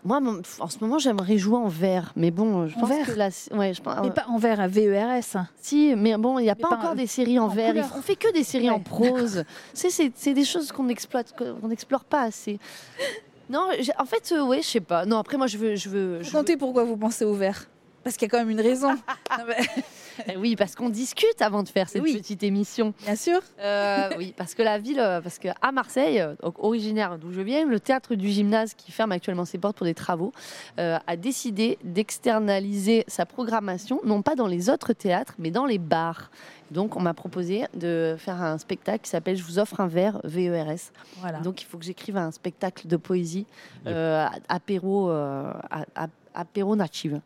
[0.05, 0.21] moi,
[0.61, 3.29] en ce moment, j'aimerais jouer en vert, mais bon, je En pense vert que là,
[3.53, 5.37] ouais, je pense, Mais pas en vert à VERS.
[5.61, 7.49] si, mais bon, il n'y a Mais pas pas encore en- des séries en, en
[7.49, 7.71] vert.
[7.71, 7.89] couleur.
[7.97, 9.45] On fait que des séries en prose.
[9.73, 12.59] c'est, des choses qu'on exploite, qu'on n'explore pas assez.
[13.49, 15.05] Non, en fait, euh, ouais, je sais pas.
[15.07, 17.69] Non, après, moi, je veux, je veux, je veux- pourquoi vous pensez au vert.
[18.05, 18.91] Parce qu'il y a quand même une raison.
[19.39, 19.57] Non, mais-
[20.29, 22.15] Eh Oui, parce qu'on discute avant de faire cette Oui.
[22.19, 22.93] petite émission.
[23.03, 23.41] Bien sûr.
[23.61, 27.33] Euh, oui, parce que la ville, euh, parce que à Marseille, euh, donc originaire d'où
[27.33, 30.33] je viens, le théâtre du gymnase qui ferme actuellement ses portes pour des travaux,
[30.79, 35.79] euh, a décidé d'externaliser sa programmation, non pas dans les autres théâtres, mais dans les
[35.79, 36.31] bars.
[36.71, 40.21] Donc, on m'a proposé de faire un spectacle qui s'appelle Je vous offre un verre,
[40.25, 40.91] VERS.
[41.19, 41.41] Voilà.
[41.41, 43.47] Donc, il faut que j'écrive un spectacle de poésie,
[43.87, 45.53] euh, apéro, euh,
[46.35, 47.21] apéro native.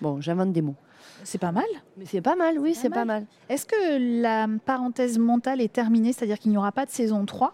[0.00, 0.76] Bon, j'invente des mots.
[1.24, 1.64] c'est pas mal.
[1.96, 3.26] Mais c'est pas mal, oui, c'est pas mal.
[3.48, 7.52] Est-ce que la parenthèse mentale est terminée, c'est-à-dire qu'il n'y aura pas de saison 3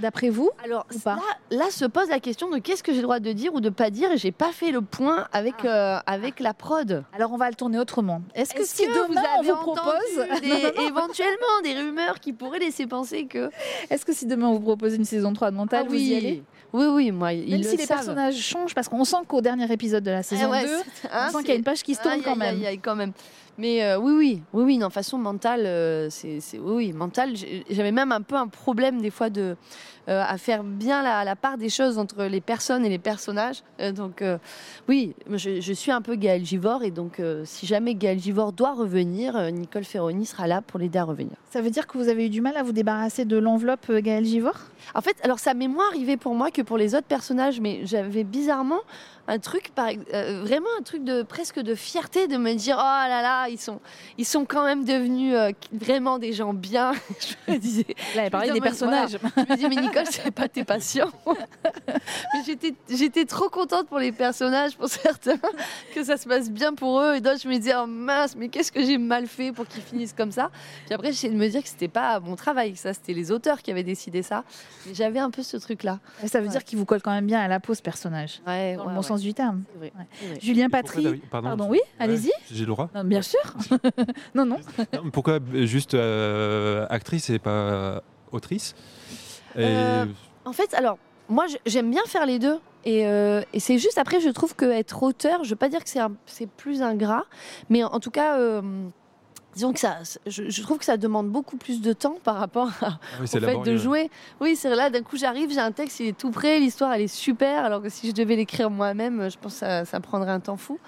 [0.00, 1.16] D'après vous Alors Ou pas?
[1.50, 3.60] là, là se pose la question de qu'est-ce que j'ai le droit de dire ou
[3.60, 5.66] de pas dire et j'ai pas fait le point avec, Ah.
[5.66, 7.02] euh, avec la prod.
[7.12, 8.22] Alors on va le tourner autrement.
[8.36, 12.20] Est-ce que si que demain vous on avez vous propose, entendu des- éventuellement des rumeurs
[12.20, 13.50] qui pourraient laisser penser que
[13.90, 16.14] est-ce que si demain on vous propose une saison 3 de mental, Ah vous y
[16.14, 16.44] allez?
[16.72, 17.98] Oui, oui, moi ils Même le si les savent.
[17.98, 20.68] personnages changent, parce qu'on sent qu'au dernier épisode de la saison Ah ouais, 2,
[21.02, 22.56] c'est- hein, on sent qu'il y a une page qui se tourne quand même.
[22.56, 23.12] aïe, aïe, quand même.
[23.58, 26.94] Mais euh, oui, oui, oui, oui, non, façon mentale, euh, c'est, oui,
[27.34, 29.56] j'ai- J'avais même un peu un problème des fois de
[30.08, 33.62] euh, à faire bien la, la part des choses entre les personnes et les personnages.
[33.94, 34.24] Donc
[34.88, 38.72] oui, je, je suis un peu Gaël Givor et donc si jamais Gaël Givor doit
[38.72, 41.32] revenir, Nicole Ferroni sera là pour l'aider à revenir.
[41.50, 44.24] Ça veut dire que vous avez eu du mal à vous débarrasser de l'enveloppe Gaël
[44.24, 44.54] Givor?
[44.94, 47.80] En fait, alors ça m'est moins arrivé pour moi que pour les autres personnages, mais
[47.84, 48.80] j'avais bizarrement
[49.28, 52.82] un truc, par, euh, vraiment un truc de presque de fierté de me dire oh
[52.82, 53.80] là là, ils sont,
[54.16, 56.92] ils sont quand même devenus euh, vraiment des gens bien.
[57.46, 59.18] je me disais, Là, elle parlait des mais personnages.
[59.36, 61.12] je me dis mais Nicole, c'est pas tes patients.
[61.86, 65.38] mais j'étais, j'étais trop contente pour les personnages, pour certains,
[65.94, 68.48] que ça se passe bien pour eux, et d'autres je me disais oh mince, mais
[68.48, 70.50] qu'est-ce que j'ai mal fait pour qu'ils finissent comme ça.
[70.86, 73.30] Puis après j'essayais de me dire que c'était pas mon travail, que ça c'était les
[73.30, 74.44] auteurs qui avaient décidé ça.
[74.86, 75.98] Mais j'avais un peu ce truc là.
[76.26, 76.52] Ça veut Ouais.
[76.52, 78.88] dire qu'il vous colle quand même bien à la peau ce personnage, Ouais, dans ouais,
[78.88, 79.06] le bon ouais.
[79.18, 79.64] Sens du terme.
[79.72, 80.06] C'est vrai, Ouais.
[80.20, 80.38] c'est vrai.
[80.40, 81.22] Julien Pourquoi, Patry.
[81.30, 82.30] Pardon, Pardon, je- oui, Ouais, allez-y.
[82.50, 82.88] J'ai le droit.
[82.94, 83.40] Non, Bien sûr.
[84.34, 84.56] non, non.
[84.92, 88.02] Non, Pourquoi euh, juste euh, actrice et pas
[88.32, 88.74] autrice?
[89.56, 90.06] Et- Euh,
[90.44, 90.98] En fait, alors,
[91.28, 92.58] moi, j'aime bien faire les deux.
[92.84, 95.90] Et, euh, et c'est juste après, je trouve qu'être auteur, je veux pas dire que
[95.90, 97.24] c'est un- c'est plus ingrat,
[97.68, 98.62] mais en, en tout cas, euh,
[99.58, 99.96] disons que ça,
[100.26, 103.24] je, je trouve que ça demande beaucoup plus de temps par rapport à, Ah oui,
[103.24, 103.72] au fait laborieux.
[103.72, 104.10] de jouer.
[104.40, 107.02] Oui, c'est là, d'un coup, j'arrive, j'ai un texte, il est tout prêt, l'histoire, elle
[107.02, 110.30] est super, alors que si je devais l'écrire moi-même, je pense que ça, ça prendrait
[110.30, 110.78] un temps fou.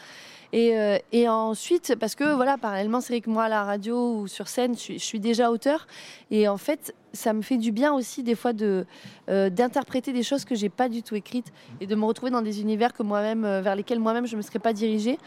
[0.53, 4.15] Et, euh, et ensuite, parce que voilà, parallèlement, c'est vrai que moi, à la radio
[4.17, 5.87] ou sur scène, je suis, je suis déjà auteur.
[6.31, 8.87] Et en fait, ça me fait du bien aussi, des fois, de,
[9.29, 12.43] euh, d'interpréter des choses que j'ai pas du tout écrites et de me retrouver dans
[12.43, 15.19] des univers que moi-même, euh, vers lesquels moi-même, je me serais pas dirigée.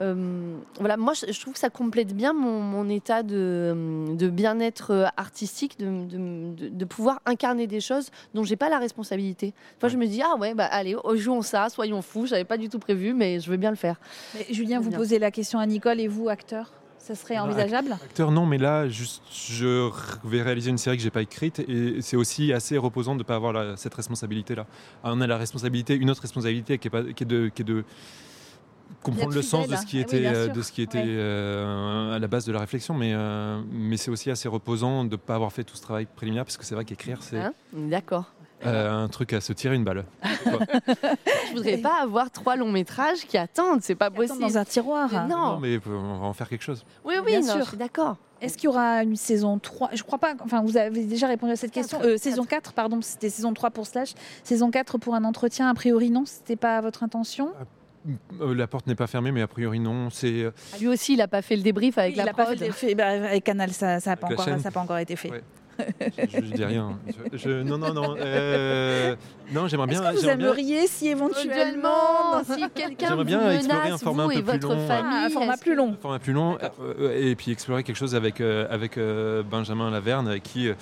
[0.00, 4.28] Euh, voilà, moi, je, je trouve que ça complète bien mon, mon état de, de
[4.28, 9.52] bien-être artistique, de, de- pouvoir incarner des choses dont j'ai pas la responsabilité.
[9.80, 12.26] Fois, je me dis, ah ouais, bah allez, oh, jouons ça, soyons fous.
[12.26, 13.98] J'avais pas du tout prévu, mais je veux bien le faire.
[14.34, 14.98] Mais Julien, vous bien.
[14.98, 16.72] posez la question à Nicole et vous, acteur?
[17.06, 19.90] Ça serait envisageable Acteur, non, mais là, juste, je
[20.24, 23.22] vais réaliser une série que j'ai pas écrite et c'est aussi assez reposant de ne
[23.22, 24.66] pas avoir la- cette responsabilité-là.
[25.04, 27.62] Ah, on a la responsabilité, une autre responsabilité qui est, pas, qui est de, qui
[27.62, 27.84] est de
[29.04, 29.78] comprendre le sens de fidèle.
[29.78, 31.04] ce qui oui, était, euh, de ce qui était Ouais.
[31.06, 35.10] euh, à la base de la réflexion, mais, euh, mais c'est aussi assez reposant de
[35.10, 37.52] ne pas avoir fait tout ce travail préliminaire parce que c'est vrai qu'écrire, c'est Hein?
[37.72, 38.24] D'accord.
[38.66, 40.04] Euh, un truc à se tirer une balle.
[40.24, 44.40] Je voudrais pas avoir trois longs métrages qui attendent, c'est pas possible.
[44.40, 45.08] Dans un tiroir.
[45.12, 45.52] Mais non.
[45.52, 46.84] Non, mais on va en faire quelque chose.
[47.04, 47.62] Oui, oui, Bien non, sûr.
[47.64, 48.16] je suis d'accord.
[48.40, 50.34] Est-ce qu'il y aura une saison 3 Je crois pas.
[50.44, 51.98] Enfin, vous avez déjà répondu à cette question.
[52.02, 54.12] Euh, saison 4, pardon, c'était saison 3 pour Slash.
[54.44, 57.52] Saison 4 pour un entretien, a priori non, c'était pas votre intention?
[58.40, 60.10] Euh, la porte n'est pas fermée, mais a priori non.
[60.10, 62.44] C'est Ah, Lui aussi, il a pas fait le débrief avec Il la a pas
[62.44, 62.58] prod.
[62.58, 64.60] fait, fait- bah, avec Canal, ça n'a pas, encore- chaîne.
[64.60, 65.30] ça a pas encore été fait.
[65.30, 65.42] Ouais.
[66.18, 66.98] Je, je dis rien.
[67.32, 68.16] Je- je- non, non, non.
[68.18, 69.14] euh,
[69.52, 70.10] non, j'aimerais Est-ce bien.
[70.12, 74.24] que vous bien- aimeriez si éventuellement si quelqu'un J'aimerais vous bien explorer menace, un format
[74.24, 74.86] vous un peu et plus votre long.
[74.88, 75.90] famille, Ah, un format plus long.
[75.92, 76.58] un format plus long
[77.00, 80.74] euh, et puis explorer quelque chose avec, euh, avec euh, Benjamin Laverne qui euh,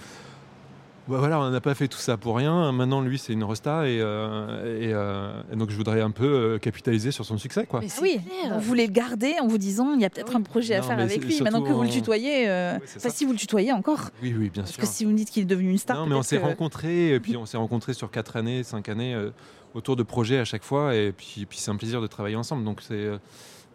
[1.08, 2.72] bah voilà, on n'a pas fait tout ça pour rien.
[2.72, 6.24] Maintenant, lui, c'est une resta et, euh, et, euh, et donc je voudrais un peu
[6.26, 7.66] euh, capitaliser sur son succès.
[7.66, 7.80] Quoi.
[7.80, 8.54] Mais Ah oui, clair.
[8.58, 10.36] vous voulez le garder en vous disant il y a peut-être oui.
[10.36, 11.40] un projet à faire avec lui.
[11.42, 14.48] Maintenant que vous le tutoyez, euh, Ouais, enfin, si vous le tutoyez encore, Oui, oui,
[14.50, 14.80] bien parce sûr.
[14.82, 16.42] que si vous me dites qu'il est devenu une star, Non, mais on s'est que-
[16.44, 19.30] rencontrés, et puis on s'est rencontrés sur 4 années, 5 années, euh,
[19.74, 22.64] autour de projets à chaque fois, et puis, puis c'est un plaisir de travailler ensemble.
[22.64, 23.18] Donc c'est euh,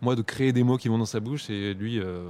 [0.02, 2.24] moi de créer des mots qui vont dans sa bouche, et lui euh,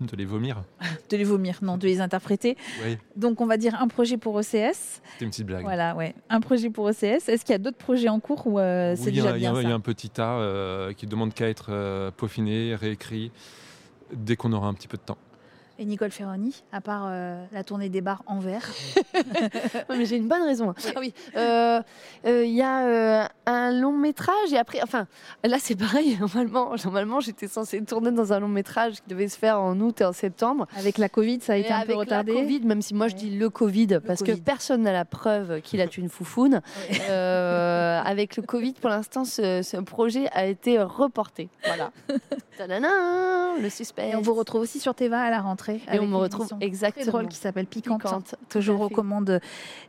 [0.00, 0.62] de les vomir.
[1.10, 2.56] de les vomir, non, de les interpréter.
[2.84, 4.44] Oui, Donc on va dire un projet pour OCS.
[4.48, 5.62] c'était une petite blague.
[5.62, 7.28] Voilà, ouais, un projet pour OCS.
[7.28, 9.24] Est-ce qu'il y a d'autres projets en cours ou euh, Oui, c'est il y a-
[9.24, 12.74] déjà bien il y a un petit tas euh, qui demande qu'à être euh, peaufiné,
[12.74, 13.30] réécrit,
[14.12, 15.18] dès qu'on aura un petit peu de temps.
[15.80, 18.68] Et Nicole Ferroni, à part euh, la tournée des bars en verre.
[19.88, 20.74] Mais j'ai une bonne raison.
[20.94, 21.80] Ah oui, euh,
[22.26, 25.06] euh, il y a un long métrage et après, enfin,
[25.42, 26.18] là c'est pareil.
[26.20, 30.02] Normalement, normalement, j'étais censée tourner dans un long métrage qui devait se faire en août
[30.02, 30.66] et en septembre.
[30.76, 32.34] Avec la Covid, ça a Et été un peu avec retardé.
[32.34, 34.34] la Covid, même si moi je dis le Covid, parce Covid.
[34.34, 36.60] que personne n'a la preuve qu'il a une foufoune.
[36.90, 38.00] Ouais.
[38.04, 41.48] Avec le Covid, pour l'instant, ce, ce projet a été reporté.
[41.64, 41.90] Voilà.
[42.58, 44.12] Le suspense.
[44.12, 45.69] Et on vous retrouve aussi sur Teva à la rentrée.
[45.92, 47.06] Et on me retrouve émission très exactement.
[47.06, 48.02] drôle qui s'appelle Piquante.
[48.02, 49.40] Piquante, que je vous recommande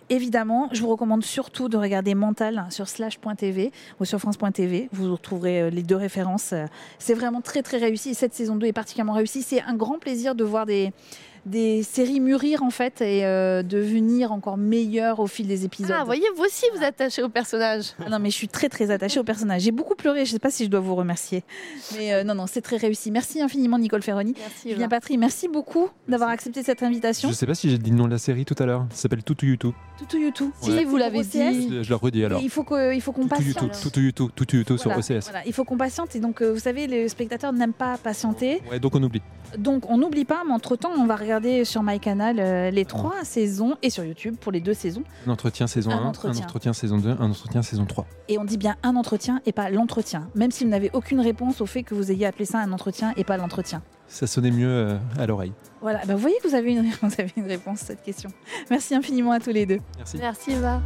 [0.10, 0.70] évidemment.
[0.72, 4.90] Je vous recommande surtout de regarder Mental sur slash.tv ou sur france.tv.
[4.92, 6.54] Vous retrouverez euh, les deux références.
[6.54, 6.66] Euh,
[7.00, 8.10] C'est vraiment très très réussi.
[8.10, 9.42] Et cette saison 2 est particulièrement réussie.
[9.42, 10.92] C'est un grand plaisir de voir des,
[11.46, 15.92] des séries mûrir en fait et euh, devenir encore meilleures au fil des épisodes.
[15.96, 17.94] Ah, vous voyez, vous aussi vous attachez au personnage.
[18.06, 19.62] Ah non, mais je suis très très attachée au personnage.
[19.64, 20.26] J'ai beaucoup pleuré.
[20.26, 21.44] Je ne sais pas si je dois vous remercier.
[21.98, 23.10] Mais euh, non, non, c'est très réussi.
[23.12, 24.36] Merci infiniment, Nicole Ferroni.
[24.38, 24.70] Merci.
[24.72, 27.30] Julien Patry, merci beaucoup d'avoir accepté cette invitation.
[27.30, 28.86] Je sais pas si j'ai dit le nom de la série tout à l'heure.
[28.92, 29.74] Ça s'appelle Toutou YouTube.
[29.98, 30.52] Toutou YouTube.
[30.62, 31.84] Si, vous l'avez dit.
[31.84, 32.40] Je la redis alors.
[32.40, 33.80] Et il faut il faut qu'on Toutou patiente.
[33.82, 35.24] Toutou YouTube, Toutou YouTube sur OCS.
[35.30, 38.62] voilà, il faut qu'on patiente et donc euh, vous savez les spectateurs n'aiment pas patienter
[38.70, 39.22] Ouais, donc on oublie.
[39.58, 41.31] donc on n'oublie pas mais entre temps on va regarder
[41.64, 45.66] sur MyCanal euh, les trois saisons et sur YouTube pour les deux saisons Un entretien
[45.68, 46.42] saison Un 1, entretien.
[46.42, 48.06] un entretien saison 2, un entretien saison 3.
[48.28, 51.62] et on dit bien un entretien et pas l'entretien même si vous n'avez aucune réponse
[51.62, 54.68] au fait que vous ayez appelé ça un entretien et pas l'entretien Ça sonnait mieux
[54.70, 55.54] euh, à l'oreille.
[55.82, 58.30] voilà bah, vous voyez que vous avez une, vous avez une réponse à cette question
[58.70, 60.18] merci infiniment à tous les deux Merci.
[60.18, 60.82] Merci Eva.